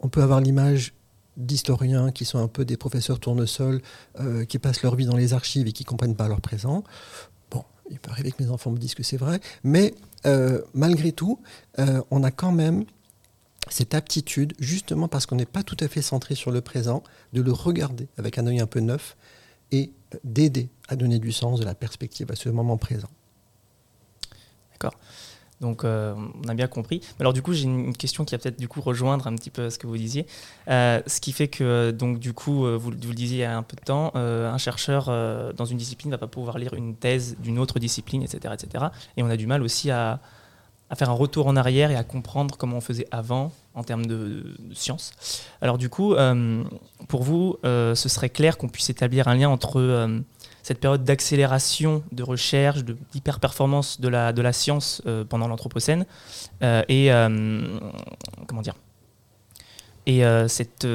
on 0.00 0.08
peut 0.08 0.22
avoir 0.22 0.40
l'image 0.40 0.94
d'historiens 1.36 2.12
qui 2.12 2.24
sont 2.24 2.38
un 2.38 2.48
peu 2.48 2.64
des 2.64 2.76
professeurs 2.76 3.18
tournesol, 3.18 3.80
euh, 4.20 4.44
qui 4.44 4.58
passent 4.58 4.82
leur 4.82 4.94
vie 4.94 5.06
dans 5.06 5.16
les 5.16 5.32
archives 5.32 5.66
et 5.66 5.72
qui 5.72 5.82
ne 5.82 5.88
comprennent 5.88 6.16
pas 6.16 6.28
leur 6.28 6.40
présent. 6.40 6.84
Bon, 7.50 7.64
il 7.90 7.98
peut 7.98 8.10
arriver 8.10 8.30
que 8.30 8.42
mes 8.42 8.50
enfants 8.50 8.70
me 8.70 8.78
disent 8.78 8.94
que 8.94 9.02
c'est 9.02 9.16
vrai, 9.16 9.40
mais 9.64 9.94
euh, 10.26 10.60
malgré 10.74 11.12
tout, 11.12 11.40
euh, 11.78 12.00
on 12.10 12.22
a 12.22 12.30
quand 12.30 12.52
même 12.52 12.84
cette 13.68 13.94
aptitude, 13.94 14.54
justement 14.58 15.08
parce 15.08 15.26
qu'on 15.26 15.36
n'est 15.36 15.46
pas 15.46 15.62
tout 15.62 15.76
à 15.80 15.88
fait 15.88 16.02
centré 16.02 16.34
sur 16.34 16.50
le 16.50 16.60
présent, 16.60 17.02
de 17.32 17.42
le 17.42 17.52
regarder 17.52 18.08
avec 18.18 18.38
un 18.38 18.46
œil 18.46 18.60
un 18.60 18.66
peu 18.66 18.80
neuf 18.80 19.16
et 19.72 19.92
d'aider 20.22 20.68
à 20.88 20.96
donner 20.96 21.18
du 21.18 21.32
sens, 21.32 21.60
de 21.60 21.64
la 21.64 21.74
perspective 21.74 22.30
à 22.30 22.36
ce 22.36 22.48
moment 22.48 22.76
présent. 22.76 23.10
D'accord. 24.72 24.98
Donc 25.60 25.84
euh, 25.84 26.14
on 26.44 26.48
a 26.48 26.54
bien 26.54 26.66
compris. 26.66 27.00
Alors 27.20 27.32
du 27.32 27.40
coup 27.40 27.52
j'ai 27.52 27.64
une 27.64 27.96
question 27.96 28.24
qui 28.24 28.34
va 28.34 28.38
peut-être 28.38 28.58
du 28.58 28.68
coup 28.68 28.80
rejoindre 28.80 29.26
un 29.26 29.34
petit 29.34 29.50
peu 29.50 29.70
ce 29.70 29.78
que 29.78 29.86
vous 29.86 29.96
disiez. 29.96 30.26
Euh, 30.68 31.00
ce 31.06 31.20
qui 31.20 31.32
fait 31.32 31.48
que 31.48 31.90
donc 31.90 32.18
du 32.18 32.32
coup 32.32 32.66
vous, 32.76 32.90
le 32.90 32.96
disiez 32.96 33.38
il 33.38 33.40
y 33.40 33.44
a 33.44 33.56
un 33.56 33.62
peu 33.62 33.76
de 33.76 33.80
temps, 33.80 34.12
euh, 34.16 34.52
un 34.52 34.58
chercheur 34.58 35.06
dans 35.54 35.64
une 35.64 35.78
discipline 35.78 36.10
ne 36.10 36.16
va 36.16 36.18
pas 36.18 36.26
pouvoir 36.26 36.58
lire 36.58 36.74
une 36.74 36.96
thèse 36.96 37.36
d'une 37.38 37.58
autre 37.58 37.78
discipline, 37.78 38.22
etc., 38.22 38.52
etc. 38.52 38.86
Et 39.16 39.22
on 39.22 39.30
a 39.30 39.36
du 39.36 39.46
mal 39.46 39.62
aussi 39.62 39.90
à, 39.90 40.20
faire 40.94 41.10
un 41.10 41.14
retour 41.14 41.46
en 41.46 41.56
arrière 41.56 41.90
et 41.90 41.96
à 41.96 42.04
comprendre 42.04 42.56
comment 42.56 42.76
on 42.76 42.80
faisait 42.80 43.06
avant 43.10 43.52
en 43.74 43.82
termes 43.82 44.06
de, 44.06 44.56
science. 44.72 45.12
Alors 45.60 45.78
du 45.78 45.88
coup 45.88 46.14
pour 47.08 47.22
vous 47.22 47.56
ce 47.62 47.94
serait 47.94 48.30
clair 48.30 48.56
qu'on 48.56 48.68
puisse 48.68 48.90
établir 48.90 49.28
un 49.28 49.34
lien 49.34 49.48
entre 49.48 50.22
cette 50.62 50.78
période 50.78 51.04
d'accélération 51.04 52.02
de 52.12 52.22
recherche, 52.22 52.84
d'hyper-performance 53.12 54.00
de 54.00 54.08
la, 54.08 54.32
de 54.32 54.42
la 54.42 54.52
science 54.52 55.02
pendant 55.28 55.48
l'Anthropocène. 55.48 56.06
et 56.62 57.10
comment 58.46 58.62
dire 58.62 58.74
et 60.06 60.22
cette, 60.48 60.86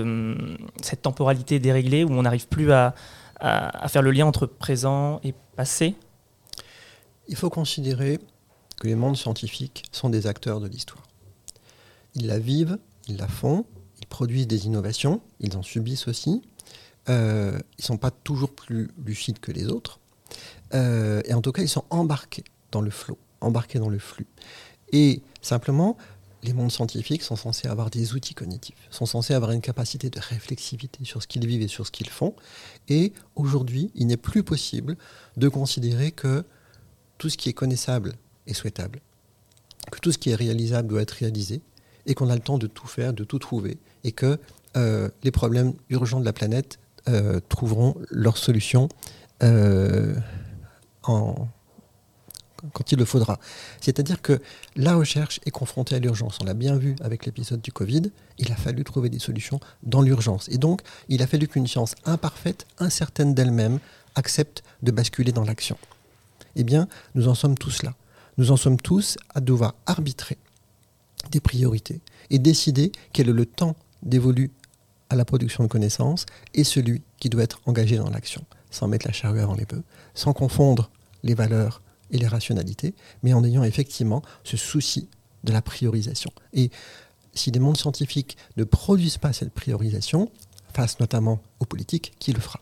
cette 0.82 1.02
temporalité 1.02 1.60
déréglée 1.60 2.04
où 2.04 2.12
on 2.12 2.22
n'arrive 2.22 2.48
plus 2.48 2.72
à, 2.72 2.94
à, 3.40 3.88
faire 3.88 4.02
le 4.02 4.12
lien 4.12 4.26
entre 4.26 4.46
présent 4.46 5.20
et 5.24 5.34
passé? 5.56 5.96
Il 7.28 7.36
faut 7.36 7.50
considérer 7.50 8.20
que 8.80 8.88
les 8.88 8.96
mondes 8.96 9.18
scientifiques 9.18 9.86
sont 9.92 10.10
des 10.10 10.28
acteurs 10.28 10.60
de 10.60 10.68
l'histoire. 10.68 11.04
Ils 12.16 12.28
la 12.28 12.40
vivent, 12.40 12.78
ils 13.08 13.18
la 13.18 13.28
font, 13.28 13.66
ils 14.02 14.08
produisent 14.08 14.48
des 14.48 14.66
innovations, 14.66 15.22
ils 15.40 15.56
en 15.58 15.64
subissent 15.64 16.08
aussi. 16.08 16.42
Euh, 17.10 17.58
ils 17.78 17.82
ne 17.82 17.86
sont 17.86 17.98
pas 17.98 18.12
toujours 18.12 18.54
plus 18.54 18.92
lucides 19.04 19.40
que 19.40 19.52
les 19.52 19.68
autres. 19.68 20.00
Euh, 20.74 21.22
et 21.26 21.34
en 21.34 21.42
tout 21.42 21.52
cas, 21.52 21.62
ils 21.62 21.70
sont 21.70 21.86
embarqués 21.90 22.44
dans 22.72 22.82
le 22.82 22.92
flot, 22.92 23.18
embarqués 23.42 23.80
dans 23.80 23.90
le 23.90 24.00
flux. 24.00 24.28
Et 24.92 25.22
simplement, 25.42 25.98
les 26.44 26.54
mondes 26.54 26.72
scientifiques 26.72 27.24
sont 27.24 27.36
censés 27.36 27.68
avoir 27.68 27.90
des 27.90 28.14
outils 28.14 28.34
cognitifs, 28.34 28.88
sont 28.92 29.06
censés 29.06 29.34
avoir 29.34 29.52
une 29.52 29.62
capacité 29.62 30.10
de 30.10 30.20
réflexivité 30.20 31.04
sur 31.04 31.22
ce 31.22 31.28
qu'ils 31.28 31.46
vivent 31.46 31.62
et 31.62 31.68
sur 31.68 31.86
ce 31.86 31.92
qu'ils 31.92 32.10
font. 32.10 32.34
Et 32.88 33.14
aujourd'hui, 33.36 33.92
il 33.96 34.08
n'est 34.08 34.18
plus 34.18 34.44
possible 34.44 34.98
de 35.38 35.50
considérer 35.50 36.12
que 36.12 36.46
tout 37.18 37.30
ce 37.30 37.38
qui 37.38 37.50
est 37.50 37.54
connaissable 37.54 38.14
souhaitable, 38.54 39.00
que 39.92 40.00
tout 40.00 40.12
ce 40.12 40.18
qui 40.18 40.30
est 40.30 40.36
réalisable 40.36 40.88
doit 40.88 41.02
être 41.02 41.12
réalisé, 41.12 41.62
et 42.06 42.16
qu'on 42.16 42.30
a 42.30 42.36
le 42.36 42.42
temps 42.42 42.58
de 42.58 42.68
tout 42.68 42.88
faire, 42.88 43.14
de 43.14 43.24
tout 43.24 43.40
trouver, 43.40 43.78
et 44.04 44.12
que 44.12 44.40
euh, 44.78 45.10
les 45.24 45.32
problèmes 45.32 45.74
urgents 45.90 46.20
de 46.20 46.26
la 46.26 46.34
planète 46.34 46.80
euh, 47.08 47.40
trouveront 47.50 47.96
leur 48.12 48.38
solution 48.38 48.90
euh, 49.42 50.16
quand 51.02 52.92
il 52.92 53.00
le 53.00 53.06
faudra. 53.06 53.40
C'est-à-dire 53.82 54.22
que 54.22 54.42
la 54.76 54.96
recherche 54.96 55.40
est 55.46 55.52
confrontée 55.52 55.96
à 55.96 56.00
l'urgence. 56.00 56.38
On 56.42 56.46
l'a 56.46 56.54
bien 56.54 56.76
vu 56.76 56.96
avec 57.02 57.26
l'épisode 57.26 57.62
du 57.62 57.72
Covid. 57.72 58.12
Il 58.38 58.52
a 58.52 58.56
fallu 58.56 58.84
trouver 58.84 59.10
des 59.10 59.20
solutions 59.20 59.60
dans 59.84 60.02
l'urgence. 60.02 60.50
Et 60.50 60.58
donc, 60.58 60.82
il 61.08 61.22
a 61.22 61.28
fallu 61.28 61.48
qu'une 61.48 61.68
science 61.68 61.96
imparfaite, 62.06 62.68
incertaine 62.78 63.34
d'elle-même, 63.34 63.80
accepte 64.16 64.64
de 64.84 64.92
basculer 64.92 65.32
dans 65.32 65.46
l'action. 65.46 65.78
Eh 66.56 66.64
bien, 66.64 66.88
nous 67.16 67.28
en 67.28 67.36
sommes 67.36 67.58
tous 67.58 67.84
là. 67.84 67.94
Nous 68.40 68.52
en 68.52 68.56
sommes 68.56 68.80
tous 68.80 69.18
à 69.36 69.42
devoir 69.42 69.76
arbitrer 69.86 70.38
des 71.30 71.42
priorités 71.42 72.00
et 72.30 72.40
décider 72.40 72.94
quel 73.12 73.28
est 73.28 73.34
le 73.34 73.46
temps 73.46 73.76
dévolu 74.02 74.52
à 75.10 75.18
la 75.18 75.26
production 75.26 75.66
de 75.66 75.68
connaissances 75.68 76.26
et 76.54 76.64
celui 76.64 77.02
qui 77.20 77.30
doit 77.30 77.44
être 77.44 77.60
engagé 77.66 77.98
dans 77.98 78.10
l'action, 78.10 78.46
sans 78.72 78.88
mettre 78.88 79.06
la 79.06 79.12
charrue 79.12 79.42
avant 79.42 79.56
les 79.56 79.66
bœufs, 79.66 79.84
sans 80.14 80.32
confondre 80.32 80.90
les 81.22 81.34
valeurs 81.34 81.82
et 82.12 82.18
les 82.18 82.28
rationalités, 82.28 82.96
mais 83.24 83.34
en 83.34 83.44
ayant 83.44 83.64
effectivement 83.64 84.22
ce 84.46 84.56
souci 84.56 85.10
de 85.44 85.52
la 85.52 85.62
priorisation. 85.62 86.32
Et 86.54 86.72
si 87.34 87.52
les 87.52 87.60
mondes 87.60 87.76
scientifiques 87.76 88.38
ne 88.56 88.64
produisent 88.64 89.18
pas 89.18 89.34
cette 89.34 89.52
priorisation, 89.52 90.32
face 90.74 91.02
notamment 91.02 91.42
aux 91.60 91.66
politiques, 91.66 92.14
qui 92.20 92.32
le 92.32 92.40
fera? 92.40 92.62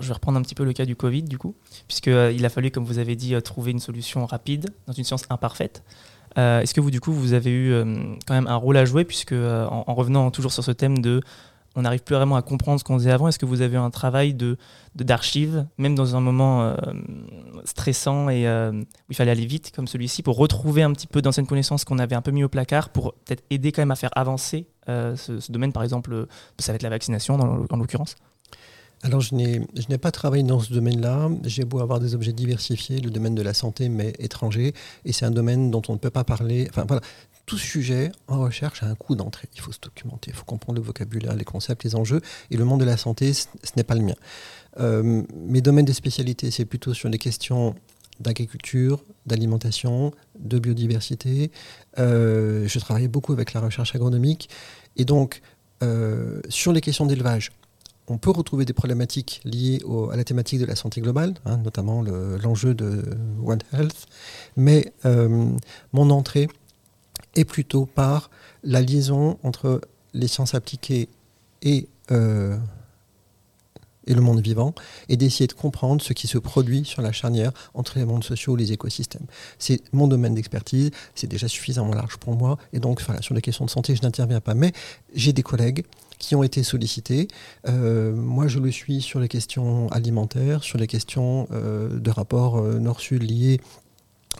Je 0.00 0.08
vais 0.08 0.14
reprendre 0.14 0.38
un 0.38 0.42
petit 0.42 0.54
peu 0.54 0.64
le 0.64 0.72
cas 0.72 0.84
du 0.84 0.96
Covid, 0.96 1.22
du 1.22 1.38
coup, 1.38 1.54
puisqu'il 1.88 2.12
euh, 2.12 2.44
a 2.44 2.48
fallu, 2.48 2.70
comme 2.70 2.84
vous 2.84 2.98
avez 2.98 3.16
dit, 3.16 3.34
euh, 3.34 3.40
trouver 3.40 3.70
une 3.70 3.80
solution 3.80 4.26
rapide 4.26 4.70
dans 4.86 4.92
une 4.92 5.04
science 5.04 5.24
imparfaite. 5.30 5.82
Euh, 6.38 6.60
est-ce 6.60 6.74
que 6.74 6.80
vous, 6.80 6.90
du 6.90 7.00
coup, 7.00 7.12
vous 7.12 7.32
avez 7.32 7.50
eu 7.50 7.74
quand 8.26 8.34
même 8.34 8.46
un 8.46 8.56
rôle 8.56 8.76
à 8.76 8.84
jouer, 8.84 9.04
puisque 9.04 9.32
en, 9.32 9.94
revenant 9.94 10.30
toujours 10.30 10.52
sur 10.52 10.62
ce 10.62 10.72
thème 10.72 10.98
de 10.98 11.20
on 11.78 11.82
n'arrive 11.82 12.02
plus 12.02 12.14
vraiment 12.14 12.36
à 12.36 12.42
comprendre 12.42 12.80
ce 12.80 12.84
qu'on 12.84 12.98
faisait 12.98 13.10
avant. 13.10 13.28
Est-ce 13.28 13.38
que 13.38 13.44
vous 13.44 13.60
avez 13.60 13.76
un 13.76 13.90
travail 13.90 14.32
de 14.32 14.56
d'archives, 14.94 15.66
même 15.76 15.94
dans 15.94 16.16
un 16.16 16.20
moment 16.20 16.74
stressant 17.64 18.30
et 18.30 18.46
où 18.48 19.10
il 19.10 19.14
fallait 19.14 19.30
aller 19.30 19.44
vite 19.44 19.72
comme 19.76 19.86
celui-ci, 19.86 20.22
pour 20.22 20.36
retrouver 20.36 20.82
un 20.82 20.92
petit 20.92 21.06
peu 21.06 21.20
d'anciennes 21.20 21.46
connaissances 21.46 21.84
qu'on 21.84 21.98
avait 21.98 22.16
un 22.16 22.22
peu 22.22 22.30
mis 22.30 22.44
au 22.44 22.48
placard, 22.48 22.88
pour 22.90 23.12
peut-être 23.12 23.44
aider 23.50 23.72
quand 23.72 23.82
même 23.82 23.90
à 23.90 23.96
faire 23.96 24.12
avancer 24.14 24.68
ce, 24.86 25.52
domaine, 25.52 25.72
par 25.72 25.82
exemple, 25.82 26.26
ça 26.58 26.72
va 26.72 26.76
être 26.76 26.82
la 26.82 26.90
vaccination 26.90 27.34
en 27.34 27.76
l'occurrence? 27.76 28.16
Alors, 29.02 29.20
je 29.20 29.34
n'ai 29.34 29.98
pas 29.98 30.10
travaillé 30.10 30.42
dans 30.42 30.58
ce 30.58 30.72
domaine-là. 30.72 31.28
J'ai 31.44 31.64
beau 31.64 31.80
avoir 31.80 32.00
des 32.00 32.14
objets 32.14 32.32
diversifiés, 32.32 32.98
le 32.98 33.10
domaine 33.10 33.34
de 33.34 33.42
la 33.42 33.54
santé, 33.54 33.88
mais 33.88 34.14
étranger. 34.18 34.72
Et 35.04 35.12
c'est 35.12 35.26
un 35.26 35.30
domaine 35.30 35.70
dont 35.70 35.82
on 35.88 35.92
ne 35.92 35.98
peut 35.98 36.10
pas 36.10 36.24
parler. 36.24 36.66
Enfin, 36.70 36.86
voilà 36.88 37.02
tout 37.46 37.58
sujet 37.58 38.10
en 38.26 38.40
recherche 38.40 38.82
a 38.82 38.86
un 38.86 38.94
coût 38.94 39.14
d'entrée. 39.14 39.48
Il 39.54 39.60
faut 39.60 39.72
se 39.72 39.78
documenter, 39.80 40.32
il 40.32 40.34
faut 40.34 40.44
comprendre 40.44 40.80
le 40.80 40.84
vocabulaire, 40.84 41.34
les 41.34 41.44
concepts, 41.44 41.84
les 41.84 41.94
enjeux. 41.94 42.20
Et 42.50 42.56
le 42.56 42.64
monde 42.64 42.80
de 42.80 42.84
la 42.84 42.96
santé, 42.96 43.32
ce, 43.32 43.46
n'est 43.76 43.84
pas 43.84 43.94
le 43.94 44.02
mien. 44.02 44.16
Euh, 44.80 45.22
mes 45.34 45.60
domaines 45.60 45.84
de 45.84 45.92
spécialité, 45.92 46.50
c'est 46.50 46.64
plutôt 46.64 46.92
sur 46.92 47.08
les 47.08 47.18
questions 47.18 47.74
d'agriculture, 48.18 49.04
d'alimentation, 49.26 50.12
de 50.38 50.58
biodiversité. 50.58 51.50
Euh, 51.98 52.66
je 52.66 52.78
travaille 52.78 53.08
beaucoup 53.08 53.32
avec 53.32 53.52
la 53.52 53.60
recherche 53.60 53.94
agronomique. 53.94 54.48
Et 54.96 55.04
donc, 55.04 55.40
euh, 55.82 56.40
sur 56.48 56.72
les 56.72 56.80
questions 56.80 57.06
d'élevage, 57.06 57.52
on 58.08 58.18
peut 58.18 58.30
retrouver 58.30 58.64
des 58.64 58.72
problématiques 58.72 59.40
liées 59.44 59.80
à 60.12 60.16
la 60.16 60.24
thématique 60.24 60.60
de 60.60 60.66
la 60.66 60.76
santé 60.76 61.00
globale, 61.00 61.34
hein, 61.44 61.58
notamment 61.58 62.02
l'enjeu 62.02 62.74
de 62.74 63.02
One 63.44 63.58
Health. 63.72 64.06
Mais 64.56 64.92
mon 65.04 66.10
entrée 66.10 66.48
et 67.36 67.44
plutôt 67.44 67.86
par 67.86 68.30
la 68.64 68.80
liaison 68.80 69.38
entre 69.42 69.80
les 70.14 70.26
sciences 70.26 70.54
appliquées 70.54 71.08
euh, 72.10 72.56
et 74.08 74.14
le 74.14 74.20
monde 74.20 74.40
vivant, 74.40 74.72
et 75.08 75.16
d'essayer 75.16 75.48
de 75.48 75.52
comprendre 75.52 76.00
ce 76.00 76.12
qui 76.12 76.28
se 76.28 76.38
produit 76.38 76.84
sur 76.84 77.02
la 77.02 77.10
charnière 77.10 77.50
entre 77.74 77.98
les 77.98 78.04
mondes 78.04 78.22
sociaux 78.22 78.56
et 78.56 78.60
les 78.60 78.72
écosystèmes. 78.72 79.26
C'est 79.58 79.82
mon 79.92 80.06
domaine 80.06 80.34
d'expertise, 80.34 80.90
c'est 81.16 81.26
déjà 81.26 81.48
suffisamment 81.48 81.92
large 81.92 82.16
pour 82.18 82.36
moi, 82.36 82.56
et 82.72 82.78
donc 82.78 83.02
sur 83.20 83.34
les 83.34 83.42
questions 83.42 83.64
de 83.64 83.70
santé, 83.70 83.96
je 83.96 84.02
n'interviens 84.02 84.40
pas, 84.40 84.54
mais 84.54 84.72
j'ai 85.12 85.32
des 85.32 85.42
collègues 85.42 85.84
qui 86.18 86.34
ont 86.34 86.42
été 86.42 86.62
sollicités. 86.62 87.28
Euh, 87.68 88.14
moi, 88.14 88.48
je 88.48 88.58
le 88.58 88.70
suis 88.70 89.02
sur 89.02 89.20
les 89.20 89.28
questions 89.28 89.88
alimentaires, 89.88 90.62
sur 90.62 90.78
les 90.78 90.86
questions 90.86 91.48
euh, 91.52 91.98
de 91.98 92.10
rapport 92.10 92.60
nord-sud 92.62 93.22
liés 93.22 93.60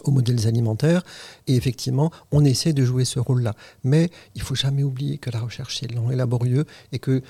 aux 0.05 0.11
modèles 0.11 0.47
alimentaires. 0.47 1.03
Et 1.47 1.57
effectivement, 1.57 2.11
on 2.33 2.45
essaie 2.45 2.73
de 2.73 2.85
jouer 2.85 3.05
ce 3.05 3.19
rôle-là. 3.19 3.55
Mais 3.85 4.11
il 4.35 4.43
faut 4.43 4.55
jamais 4.55 4.83
oublier 4.83 5.19
que 5.19 5.31
la 5.31 5.41
recherche, 5.41 5.79
c'est 5.81 5.91
lent 5.91 6.11
et 6.11 6.17
laborieux 6.17 6.65
et 6.93 6.99
que 6.99 7.23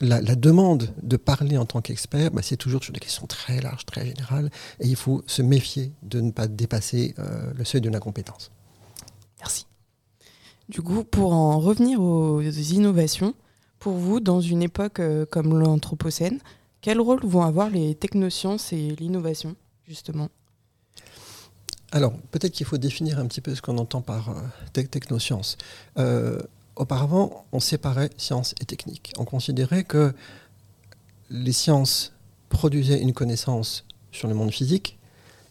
la, 0.00 0.20
demande 0.34 0.92
de 1.02 1.16
parler 1.16 1.56
en 1.56 1.66
tant 1.66 1.80
qu'expert, 1.80 2.30
bah, 2.30 2.42
c'est 2.42 2.56
toujours 2.56 2.82
sur 2.82 2.92
des 2.92 3.00
questions 3.00 3.26
très 3.26 3.60
larges, 3.60 3.86
très 3.86 4.04
générales, 4.04 4.50
et 4.80 4.88
il 4.88 4.96
faut 4.96 5.22
se 5.26 5.42
méfier 5.42 5.92
de 6.02 6.20
ne 6.20 6.30
pas 6.30 6.48
dépasser 6.48 7.14
euh, 7.18 7.52
le 7.54 7.64
seuil 7.64 7.80
de 7.80 7.88
l'incompétence. 7.88 8.50
Merci. 9.38 9.66
Du 10.68 10.82
coup, 10.82 11.04
pour 11.04 11.32
en 11.32 11.60
revenir 11.60 12.00
aux 12.00 12.40
innovations, 12.42 13.34
pour 13.84 13.98
vous, 13.98 14.18
dans 14.18 14.40
une 14.40 14.62
époque 14.62 14.98
euh, 14.98 15.26
comme 15.26 15.58
l'Anthropocène, 15.58 16.40
quel 16.80 17.02
rôle 17.02 17.20
vont 17.22 17.42
avoir 17.42 17.68
les 17.68 17.94
technosciences 17.94 18.72
et 18.72 18.96
l'innovation, 18.98 19.56
justement? 19.86 20.30
Alors, 21.92 22.14
peut-être 22.30 22.52
qu'il 22.52 22.64
faut 22.64 22.78
définir 22.78 23.18
un 23.18 23.26
petit 23.26 23.42
peu 23.42 23.54
ce 23.54 23.60
qu'on 23.60 23.76
entend 23.76 24.00
par 24.00 24.30
euh, 24.30 24.40
technosciences. 24.72 25.58
Euh, 25.98 26.40
auparavant, 26.76 27.44
on 27.52 27.60
séparait 27.60 28.08
sciences 28.16 28.54
et 28.58 28.64
techniques. 28.64 29.12
On 29.18 29.26
considérait 29.26 29.84
que 29.84 30.14
les 31.28 31.52
sciences 31.52 32.14
produisaient 32.48 33.02
une 33.02 33.12
connaissance 33.12 33.84
sur 34.12 34.28
le 34.28 34.34
monde 34.34 34.50
physique 34.50 34.98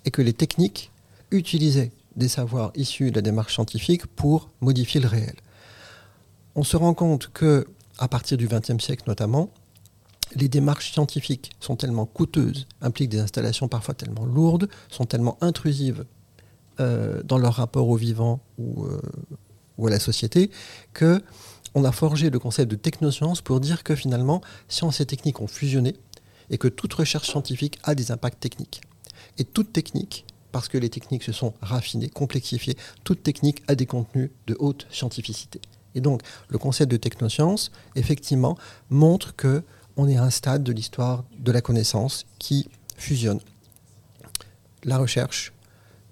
et 0.06 0.10
que 0.10 0.24
les 0.24 0.34
techniques 0.34 0.90
utilisaient 1.30 1.92
des 2.16 2.30
savoirs 2.30 2.72
issus 2.74 3.12
de 3.12 3.18
la 3.18 3.22
démarche 3.22 3.54
scientifique 3.54 4.08
pour 4.08 4.50
modifier 4.60 5.00
le 5.00 5.08
réel. 5.08 5.36
On 6.56 6.64
se 6.64 6.76
rend 6.78 6.96
compte 6.96 7.30
que, 7.32 7.68
à 8.00 8.08
partir 8.08 8.38
du 8.38 8.48
XXe 8.48 8.84
siècle 8.84 9.04
notamment, 9.08 9.50
les 10.36 10.48
démarches 10.48 10.92
scientifiques 10.92 11.52
sont 11.60 11.76
tellement 11.76 12.06
coûteuses, 12.06 12.68
impliquent 12.82 13.10
des 13.10 13.20
installations 13.20 13.68
parfois 13.68 13.94
tellement 13.94 14.26
lourdes, 14.26 14.70
sont 14.90 15.06
tellement 15.06 15.38
intrusives 15.42 16.06
euh, 16.80 17.22
dans 17.24 17.38
leur 17.38 17.54
rapport 17.54 17.88
au 17.88 17.96
vivant 17.96 18.40
ou, 18.58 18.86
euh, 18.86 19.00
ou 19.78 19.88
à 19.88 19.90
la 19.90 20.00
société, 20.00 20.50
que 20.94 21.22
on 21.76 21.84
a 21.86 21.92
forgé 21.92 22.30
le 22.30 22.40
concept 22.40 22.70
de 22.70 22.76
technoscience 22.76 23.42
pour 23.42 23.60
dire 23.60 23.84
que 23.84 23.96
finalement, 23.96 24.42
sciences 24.68 25.02
et 25.02 25.06
techniques 25.06 25.42
ont 25.42 25.48
fusionné 25.48 25.96
et 26.50 26.58
que 26.58 26.68
toute 26.68 26.94
recherche 26.94 27.30
scientifique 27.30 27.80
a 27.84 27.96
des 27.96 28.12
impacts 28.12 28.40
techniques. 28.40 28.82
Et 29.38 29.44
toute 29.44 29.74
technique, 29.74 30.26
parce 30.52 30.68
que 30.68 30.78
les 30.78 30.90
techniques 30.90 31.24
se 31.24 31.32
sont 31.32 31.54
raffinées, 31.62 32.10
complexifiées, 32.10 32.78
toute 33.04 33.24
technique 33.24 33.64
a 33.68 33.76
des 33.76 33.88
contenus 33.88 34.30
de 34.48 34.56
haute 34.60 34.86
scientificité. 34.92 35.62
Et 35.96 36.02
donc, 36.02 36.22
le 36.50 36.58
concept 36.58 36.92
de 36.92 36.98
technoscience, 36.98 37.72
effectivement, 37.96 38.58
montre 38.90 39.36
que 39.36 39.64
on 39.96 40.08
est 40.08 40.18
à 40.18 40.24
un 40.24 40.30
stade 40.30 40.64
de 40.64 40.72
l'histoire 40.72 41.24
de 41.38 41.52
la 41.52 41.62
connaissance 41.62 42.26
qui 42.40 42.68
fusionne 42.98 43.40
la 44.84 44.98
recherche, 44.98 45.54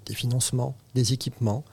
des 0.05 0.13
financements, 0.13 0.75
des 0.95 1.13
équipements, 1.13 1.63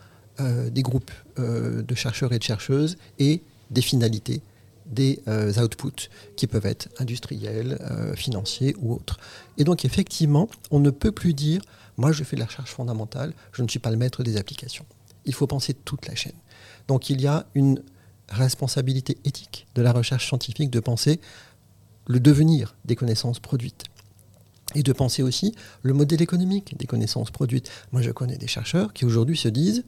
euh, 0.41 0.71
des 0.71 0.83
groupes 0.83 1.11
euh, 1.39 1.83
de 1.83 1.95
chercheurs 1.95 2.33
et 2.33 2.39
de 2.39 2.43
chercheuses 2.43 2.97
et 3.19 3.43
des 3.71 3.83
finalités, 3.83 4.41
des 4.87 5.21
euh, 5.29 5.53
outputs 5.63 6.09
qui 6.37 6.47
peuvent 6.47 6.67
être 6.67 6.89
industriels, 6.99 7.79
financiers 8.15 8.75
ou 8.81 8.95
autres. 8.95 9.19
Et 9.57 9.65
donc 9.65 9.85
effectivement, 9.85 10.49
on 10.71 10.81
ne 10.81 10.91
peut 10.91 11.13
plus 11.13 11.35
dire, 11.35 11.61
moi 11.97 12.13
je 12.13 12.25
fais 12.25 12.37
de 12.37 12.41
la 12.41 12.47
recherche 12.47 12.71
fondamentale, 12.71 13.33
je 13.53 13.63
ne 13.63 13.69
suis 13.69 13.81
pas 13.81 13.91
le 13.91 13.97
maître 13.97 14.23
des 14.23 14.37
applications. 14.37 14.87
Il 15.25 15.35
faut 15.35 15.47
penser 15.47 15.75
toute 15.75 16.07
la 16.07 16.15
chaîne. 16.15 16.39
Donc 16.87 17.11
il 17.11 17.21
y 17.21 17.27
a 17.27 17.47
une 17.55 17.83
responsabilité 18.29 19.19
éthique 19.25 19.67
de 19.75 19.83
la 19.83 19.93
recherche 19.93 20.27
scientifique 20.27 20.71
de 20.71 20.81
penser 20.81 21.21
le 22.07 22.21
devenir 22.21 22.77
des 22.85 22.97
connaissances 22.97 23.39
produites. 23.39 23.85
Et 24.75 24.83
de 24.83 24.93
penser 24.93 25.23
aussi 25.23 25.55
le 25.83 25.95
modèle 25.95 26.21
économique 26.21 26.77
des 26.79 26.87
connaissances 26.87 27.31
produites. 27.31 27.71
Moi, 27.93 28.03
je 28.03 28.11
connais 28.11 28.37
des 28.37 28.47
chercheurs 28.47 28.93
qui 28.93 29.07
aujourd'hui 29.07 29.37
se 29.37 29.49
disent 29.49 29.85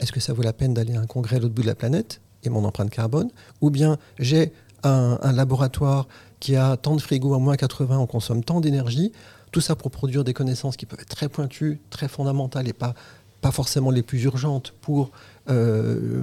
est-ce 0.00 0.12
que 0.12 0.20
ça 0.20 0.32
vaut 0.32 0.42
la 0.42 0.52
peine 0.52 0.72
d'aller 0.72 0.94
à 0.94 1.00
un 1.00 1.06
congrès 1.06 1.36
à 1.36 1.38
l'autre 1.40 1.54
bout 1.54 1.62
de 1.62 1.66
la 1.66 1.74
planète 1.74 2.20
et 2.42 2.48
mon 2.48 2.64
empreinte 2.64 2.90
carbone? 2.90 3.30
Ou 3.60 3.70
bien 3.70 3.98
j'ai 4.18 4.52
un, 4.82 5.18
laboratoire 5.32 6.08
qui 6.38 6.56
a 6.56 6.76
tant 6.76 6.96
de 6.96 7.00
frigos 7.00 7.34
à 7.34 7.38
moins 7.38 7.56
80, 7.56 7.98
on 7.98 8.06
consomme 8.06 8.42
tant 8.42 8.60
d'énergie, 8.60 9.12
tout 9.52 9.60
ça 9.60 9.76
pour 9.76 9.90
produire 9.90 10.24
des 10.24 10.32
connaissances 10.32 10.76
qui 10.76 10.86
peuvent 10.86 11.00
être 11.00 11.14
très 11.14 11.28
pointues, 11.28 11.80
très 11.90 12.08
fondamentales 12.08 12.68
et 12.68 12.72
pas, 12.72 12.94
forcément 13.52 13.90
les 13.90 14.02
plus 14.02 14.22
urgentes 14.22 14.74
pour 14.80 15.10
euh, 15.48 16.22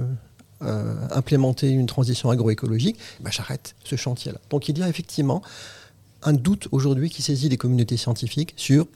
implémenter 0.60 1.70
une 1.70 1.86
transition 1.86 2.30
agroécologique, 2.30 2.98
ben 3.20 3.30
j'arrête 3.30 3.74
ce 3.84 3.96
chantier-là. 3.96 4.40
Donc 4.50 4.68
il 4.68 4.78
y 4.78 4.82
a 4.82 4.88
effectivement 4.88 5.42
un 6.22 6.32
doute 6.32 6.68
aujourd'hui 6.72 7.10
qui 7.10 7.22
saisit 7.22 7.48
les 7.48 7.56
communautés 7.56 7.96
scientifiques 7.96 8.54
sur 8.56 8.86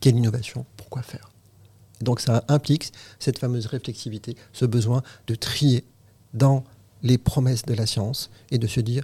quelle 0.00 0.16
innovation, 0.16 0.66
pourquoi 0.76 1.02
faire. 1.02 1.30
donc 2.02 2.20
ça 2.20 2.44
implique 2.48 2.92
cette 3.18 3.38
fameuse 3.38 3.66
réflexivité, 3.66 4.36
ce 4.52 4.66
besoin 4.66 5.02
de 5.26 5.34
trier 5.34 5.84
dans 6.34 6.64
les 7.02 7.18
promesses 7.18 7.64
de 7.64 7.74
la 7.74 7.86
science 7.86 8.30
et 8.50 8.58
de 8.58 8.66
se 8.66 8.80
dire 8.80 9.02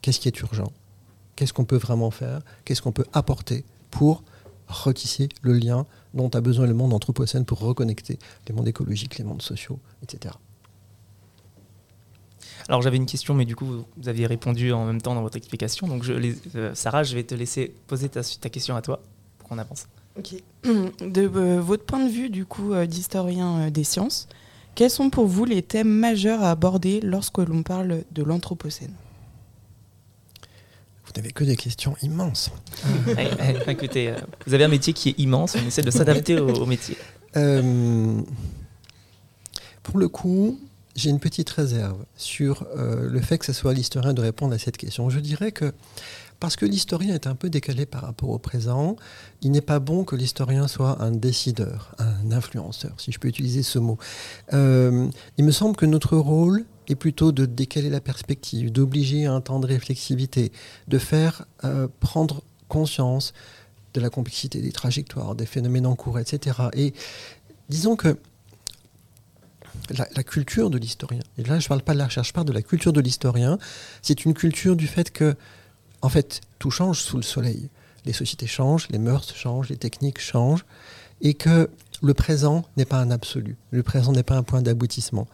qu'est-ce 0.00 0.20
qui 0.20 0.28
est 0.28 0.40
urgent, 0.40 0.72
qu'est-ce 1.36 1.52
qu'on 1.52 1.66
peut 1.66 1.76
vraiment 1.76 2.10
faire, 2.10 2.40
qu'est-ce 2.64 2.80
qu'on 2.80 2.92
peut 2.92 3.06
apporter 3.12 3.64
pour 3.90 4.22
retisser 4.68 5.28
le 5.42 5.52
lien 5.52 5.86
dont 6.14 6.28
a 6.28 6.40
besoin 6.40 6.66
le 6.66 6.74
monde 6.74 6.92
anthropocène 6.92 7.44
pour 7.44 7.58
reconnecter 7.58 8.18
les 8.48 8.54
mondes 8.54 8.68
écologiques, 8.68 9.18
les 9.18 9.24
mondes 9.24 9.42
sociaux, 9.42 9.78
etc. 10.02 10.34
Alors 12.70 12.82
j'avais 12.82 12.98
une 12.98 13.06
question, 13.06 13.34
mais 13.34 13.44
du 13.44 13.56
coup 13.56 13.84
vous 13.96 14.08
aviez 14.08 14.26
répondu 14.26 14.70
en 14.72 14.84
même 14.84 15.02
temps 15.02 15.16
dans 15.16 15.22
votre 15.22 15.36
explication. 15.36 15.88
Donc 15.88 16.04
je, 16.04 16.12
euh, 16.54 16.72
Sarah, 16.72 17.02
je 17.02 17.16
vais 17.16 17.24
te 17.24 17.34
laisser 17.34 17.74
poser 17.88 18.08
ta, 18.08 18.22
question 18.22 18.76
à 18.76 18.80
toi 18.80 19.00
pour 19.38 19.48
qu'on 19.48 19.58
avance. 19.58 19.88
Ok. 20.16 20.36
De 20.62 21.28
euh, 21.34 21.60
votre 21.60 21.84
point 21.84 21.98
de 21.98 22.08
vue, 22.08 22.30
du 22.30 22.44
coup, 22.44 22.72
euh, 22.72 22.86
d'historien 22.86 23.72
des 23.72 23.82
sciences, 23.82 24.28
quels 24.76 24.90
sont 24.90 25.10
pour 25.10 25.26
vous 25.26 25.44
les 25.44 25.62
thèmes 25.62 25.90
majeurs 25.90 26.44
à 26.44 26.52
aborder 26.52 27.00
lorsque 27.00 27.38
l'on 27.38 27.64
parle 27.64 28.04
de 28.12 28.22
l'Anthropocène? 28.22 28.94
Vous 31.06 31.10
n'avez 31.16 31.32
que 31.32 31.42
des 31.42 31.56
questions 31.56 31.96
immenses. 32.02 32.52
Eh, 33.18 33.70
écoutez, 33.72 34.14
vous 34.46 34.54
avez 34.54 34.62
un 34.62 34.68
métier 34.68 34.92
qui 34.92 35.08
est 35.08 35.18
immense, 35.18 35.56
on 35.60 35.66
essaie 35.66 35.82
de 35.82 35.90
s'adapter 35.90 36.38
au, 36.38 36.66
métier. 36.66 36.96
pour 39.82 39.98
le 39.98 40.08
coup, 40.08 40.56
j'ai 40.96 41.10
une 41.10 41.20
petite 41.20 41.50
réserve 41.50 42.04
sur 42.16 42.66
euh, 42.76 43.08
le 43.08 43.20
fait 43.20 43.38
que 43.38 43.46
ce 43.46 43.52
soit 43.52 43.74
l'historien 43.74 44.12
de 44.12 44.20
répondre 44.20 44.54
à 44.54 44.58
cette 44.58 44.76
question. 44.76 45.10
Je 45.10 45.20
dirais 45.20 45.52
que 45.52 45.72
parce 46.40 46.56
que 46.56 46.64
l'historien 46.64 47.14
est 47.14 47.26
un 47.26 47.34
peu 47.34 47.50
décalé 47.50 47.84
par 47.84 48.00
rapport 48.00 48.30
au 48.30 48.38
présent, 48.38 48.96
il 49.42 49.50
n'est 49.50 49.60
pas 49.60 49.78
bon 49.78 50.04
que 50.04 50.16
l'historien 50.16 50.68
soit 50.68 51.02
un 51.02 51.10
décideur, 51.10 51.94
un 51.98 52.32
influenceur, 52.32 52.92
si 52.98 53.12
je 53.12 53.18
peux 53.18 53.28
utiliser 53.28 53.62
ce 53.62 53.78
mot. 53.78 53.98
Euh, 54.54 55.06
il 55.36 55.44
me 55.44 55.52
semble 55.52 55.76
que 55.76 55.84
notre 55.84 56.16
rôle 56.16 56.64
est 56.88 56.94
plutôt 56.94 57.30
de 57.30 57.44
décaler 57.44 57.90
la 57.90 58.00
perspective, 58.00 58.72
d'obliger 58.72 59.26
à 59.26 59.34
un 59.34 59.42
temps 59.42 59.60
de 59.60 59.66
réflexivité, 59.66 60.50
de 60.88 60.98
faire 60.98 61.44
euh, 61.64 61.88
prendre 62.00 62.42
conscience 62.68 63.34
de 63.92 64.00
la 64.00 64.08
complexité 64.08 64.62
des 64.62 64.72
trajectoires, 64.72 65.34
des 65.34 65.46
phénomènes 65.46 65.86
en 65.86 65.94
cours, 65.94 66.18
etc. 66.18 66.56
Et 66.72 66.94
disons 67.68 67.96
que 67.96 68.16
la, 69.96 70.22
culture 70.22 70.70
de 70.70 70.78
l'historien. 70.78 71.20
Et 71.38 71.42
là, 71.42 71.58
je 71.58 71.64
ne 71.64 71.68
parle 71.68 71.82
pas 71.82 71.92
de 71.92 71.98
la 71.98 72.06
recherche, 72.06 72.28
je 72.28 72.32
parle 72.32 72.46
de 72.46 72.52
la 72.52 72.62
culture 72.62 72.92
de 72.92 73.00
l'historien. 73.00 73.58
C'est 74.02 74.24
une 74.24 74.34
culture 74.34 74.76
du 74.76 74.86
fait 74.86 75.10
que, 75.10 75.34
en 76.02 76.08
fait, 76.08 76.40
tout 76.58 76.70
change 76.70 77.00
sous 77.00 77.16
le 77.16 77.22
soleil. 77.22 77.68
Les 78.04 78.12
sociétés 78.12 78.46
changent, 78.46 78.88
les 78.90 78.98
mœurs 78.98 79.34
changent, 79.34 79.68
les 79.68 79.76
techniques 79.76 80.20
changent, 80.20 80.64
et 81.20 81.34
que 81.34 81.70
le 82.02 82.14
présent 82.14 82.64
n'est 82.76 82.86
pas 82.86 82.98
un 82.98 83.10
absolu. 83.10 83.56
Le 83.70 83.82
présent 83.82 84.12
n'est 84.12 84.22
pas 84.22 84.36
un 84.36 84.42
point 84.42 84.62
d'aboutissement. 84.62 85.26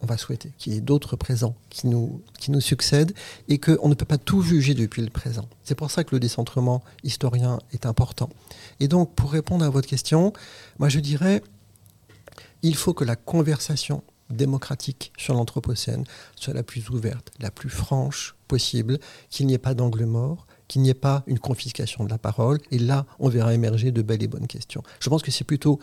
On 0.00 0.06
va 0.06 0.16
souhaiter 0.16 0.52
qu'il 0.58 0.74
y 0.74 0.76
ait 0.76 0.80
d'autres 0.80 1.16
présents 1.16 1.56
qui 1.70 1.88
nous, 1.88 2.22
qui 2.38 2.52
nous 2.52 2.60
succèdent 2.60 3.12
et 3.48 3.58
qu'on 3.58 3.88
ne 3.88 3.94
peut 3.94 4.04
pas 4.04 4.18
tout 4.18 4.42
juger 4.42 4.74
depuis 4.74 5.02
le 5.02 5.10
présent. 5.10 5.48
C'est 5.64 5.74
pour 5.74 5.90
ça 5.90 6.04
que 6.04 6.14
le 6.14 6.20
décentrement 6.20 6.84
historien 7.02 7.58
est 7.72 7.84
important. 7.84 8.30
Et 8.78 8.86
donc, 8.86 9.12
pour 9.16 9.32
répondre 9.32 9.64
à 9.64 9.70
votre 9.70 9.88
question, 9.88 10.32
moi 10.78 10.88
je 10.88 11.00
dirais, 11.00 11.42
il 12.62 12.76
faut 12.76 12.94
que 12.94 13.04
la 13.04 13.16
conversation 13.16 14.02
démocratique 14.30 15.12
sur 15.16 15.34
l'Anthropocène 15.34 16.04
soit 16.36 16.54
la 16.54 16.62
plus 16.62 16.90
ouverte, 16.90 17.30
la 17.40 17.50
plus 17.50 17.70
franche 17.70 18.34
possible, 18.46 18.98
qu'il 19.30 19.46
n'y 19.46 19.54
ait 19.54 19.58
pas 19.58 19.74
d'angle 19.74 20.04
mort, 20.04 20.46
qu'il 20.68 20.82
n'y 20.82 20.90
ait 20.90 20.94
pas 20.94 21.24
une 21.26 21.38
confiscation 21.38 22.04
de 22.04 22.10
la 22.10 22.18
parole. 22.18 22.58
Et 22.70 22.78
là, 22.78 23.06
on 23.18 23.28
verra 23.28 23.54
émerger 23.54 23.90
de 23.90 24.02
belles 24.02 24.22
et 24.22 24.28
bonnes 24.28 24.46
questions. 24.46 24.82
Je 25.00 25.08
pense 25.08 25.22
que 25.22 25.30
c'est 25.30 25.44
plutôt 25.44 25.80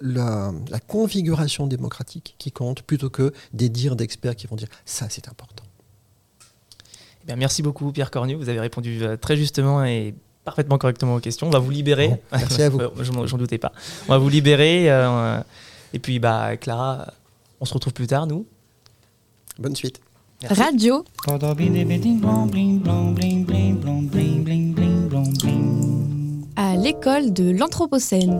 la, 0.00 0.52
configuration 0.86 1.66
démocratique 1.66 2.34
qui 2.38 2.50
compte, 2.50 2.82
plutôt 2.82 3.10
que 3.10 3.32
des 3.52 3.68
dires 3.68 3.96
d'experts 3.96 4.36
qui 4.36 4.46
vont 4.46 4.56
dire 4.56 4.68
ça, 4.84 5.06
c'est 5.10 5.28
important. 5.28 5.64
Eh 7.30 7.36
merci 7.36 7.62
beaucoup, 7.62 7.92
Pierre 7.92 8.10
Cornu. 8.10 8.34
Vous 8.34 8.48
avez 8.48 8.60
répondu 8.60 9.02
euh, 9.02 9.18
très 9.18 9.36
justement 9.36 9.84
et 9.84 10.14
parfaitement 10.48 10.78
correctement 10.78 11.16
aux 11.16 11.20
questions. 11.20 11.46
On 11.46 11.50
va 11.50 11.58
vous 11.58 11.70
libérer. 11.70 12.22
merci 12.32 12.62
à 12.62 12.70
vous. 12.70 12.80
J'en 13.26 13.36
doutais 13.36 13.58
pas. 13.58 13.70
On 14.08 14.12
va 14.12 14.18
vous 14.18 14.30
libérer. 14.30 14.90
Euh, 14.90 15.40
et 15.92 15.98
puis, 15.98 16.18
bah, 16.18 16.56
Clara, 16.56 17.12
on 17.60 17.66
se 17.66 17.74
retrouve 17.74 17.92
plus 17.92 18.06
tard, 18.06 18.26
nous. 18.26 18.46
Bonne 19.58 19.76
suite. 19.76 20.00
Radio. 20.48 21.04
À 26.56 26.76
l'école 26.76 27.32
de 27.34 27.50
l'Anthropocène. 27.50 28.38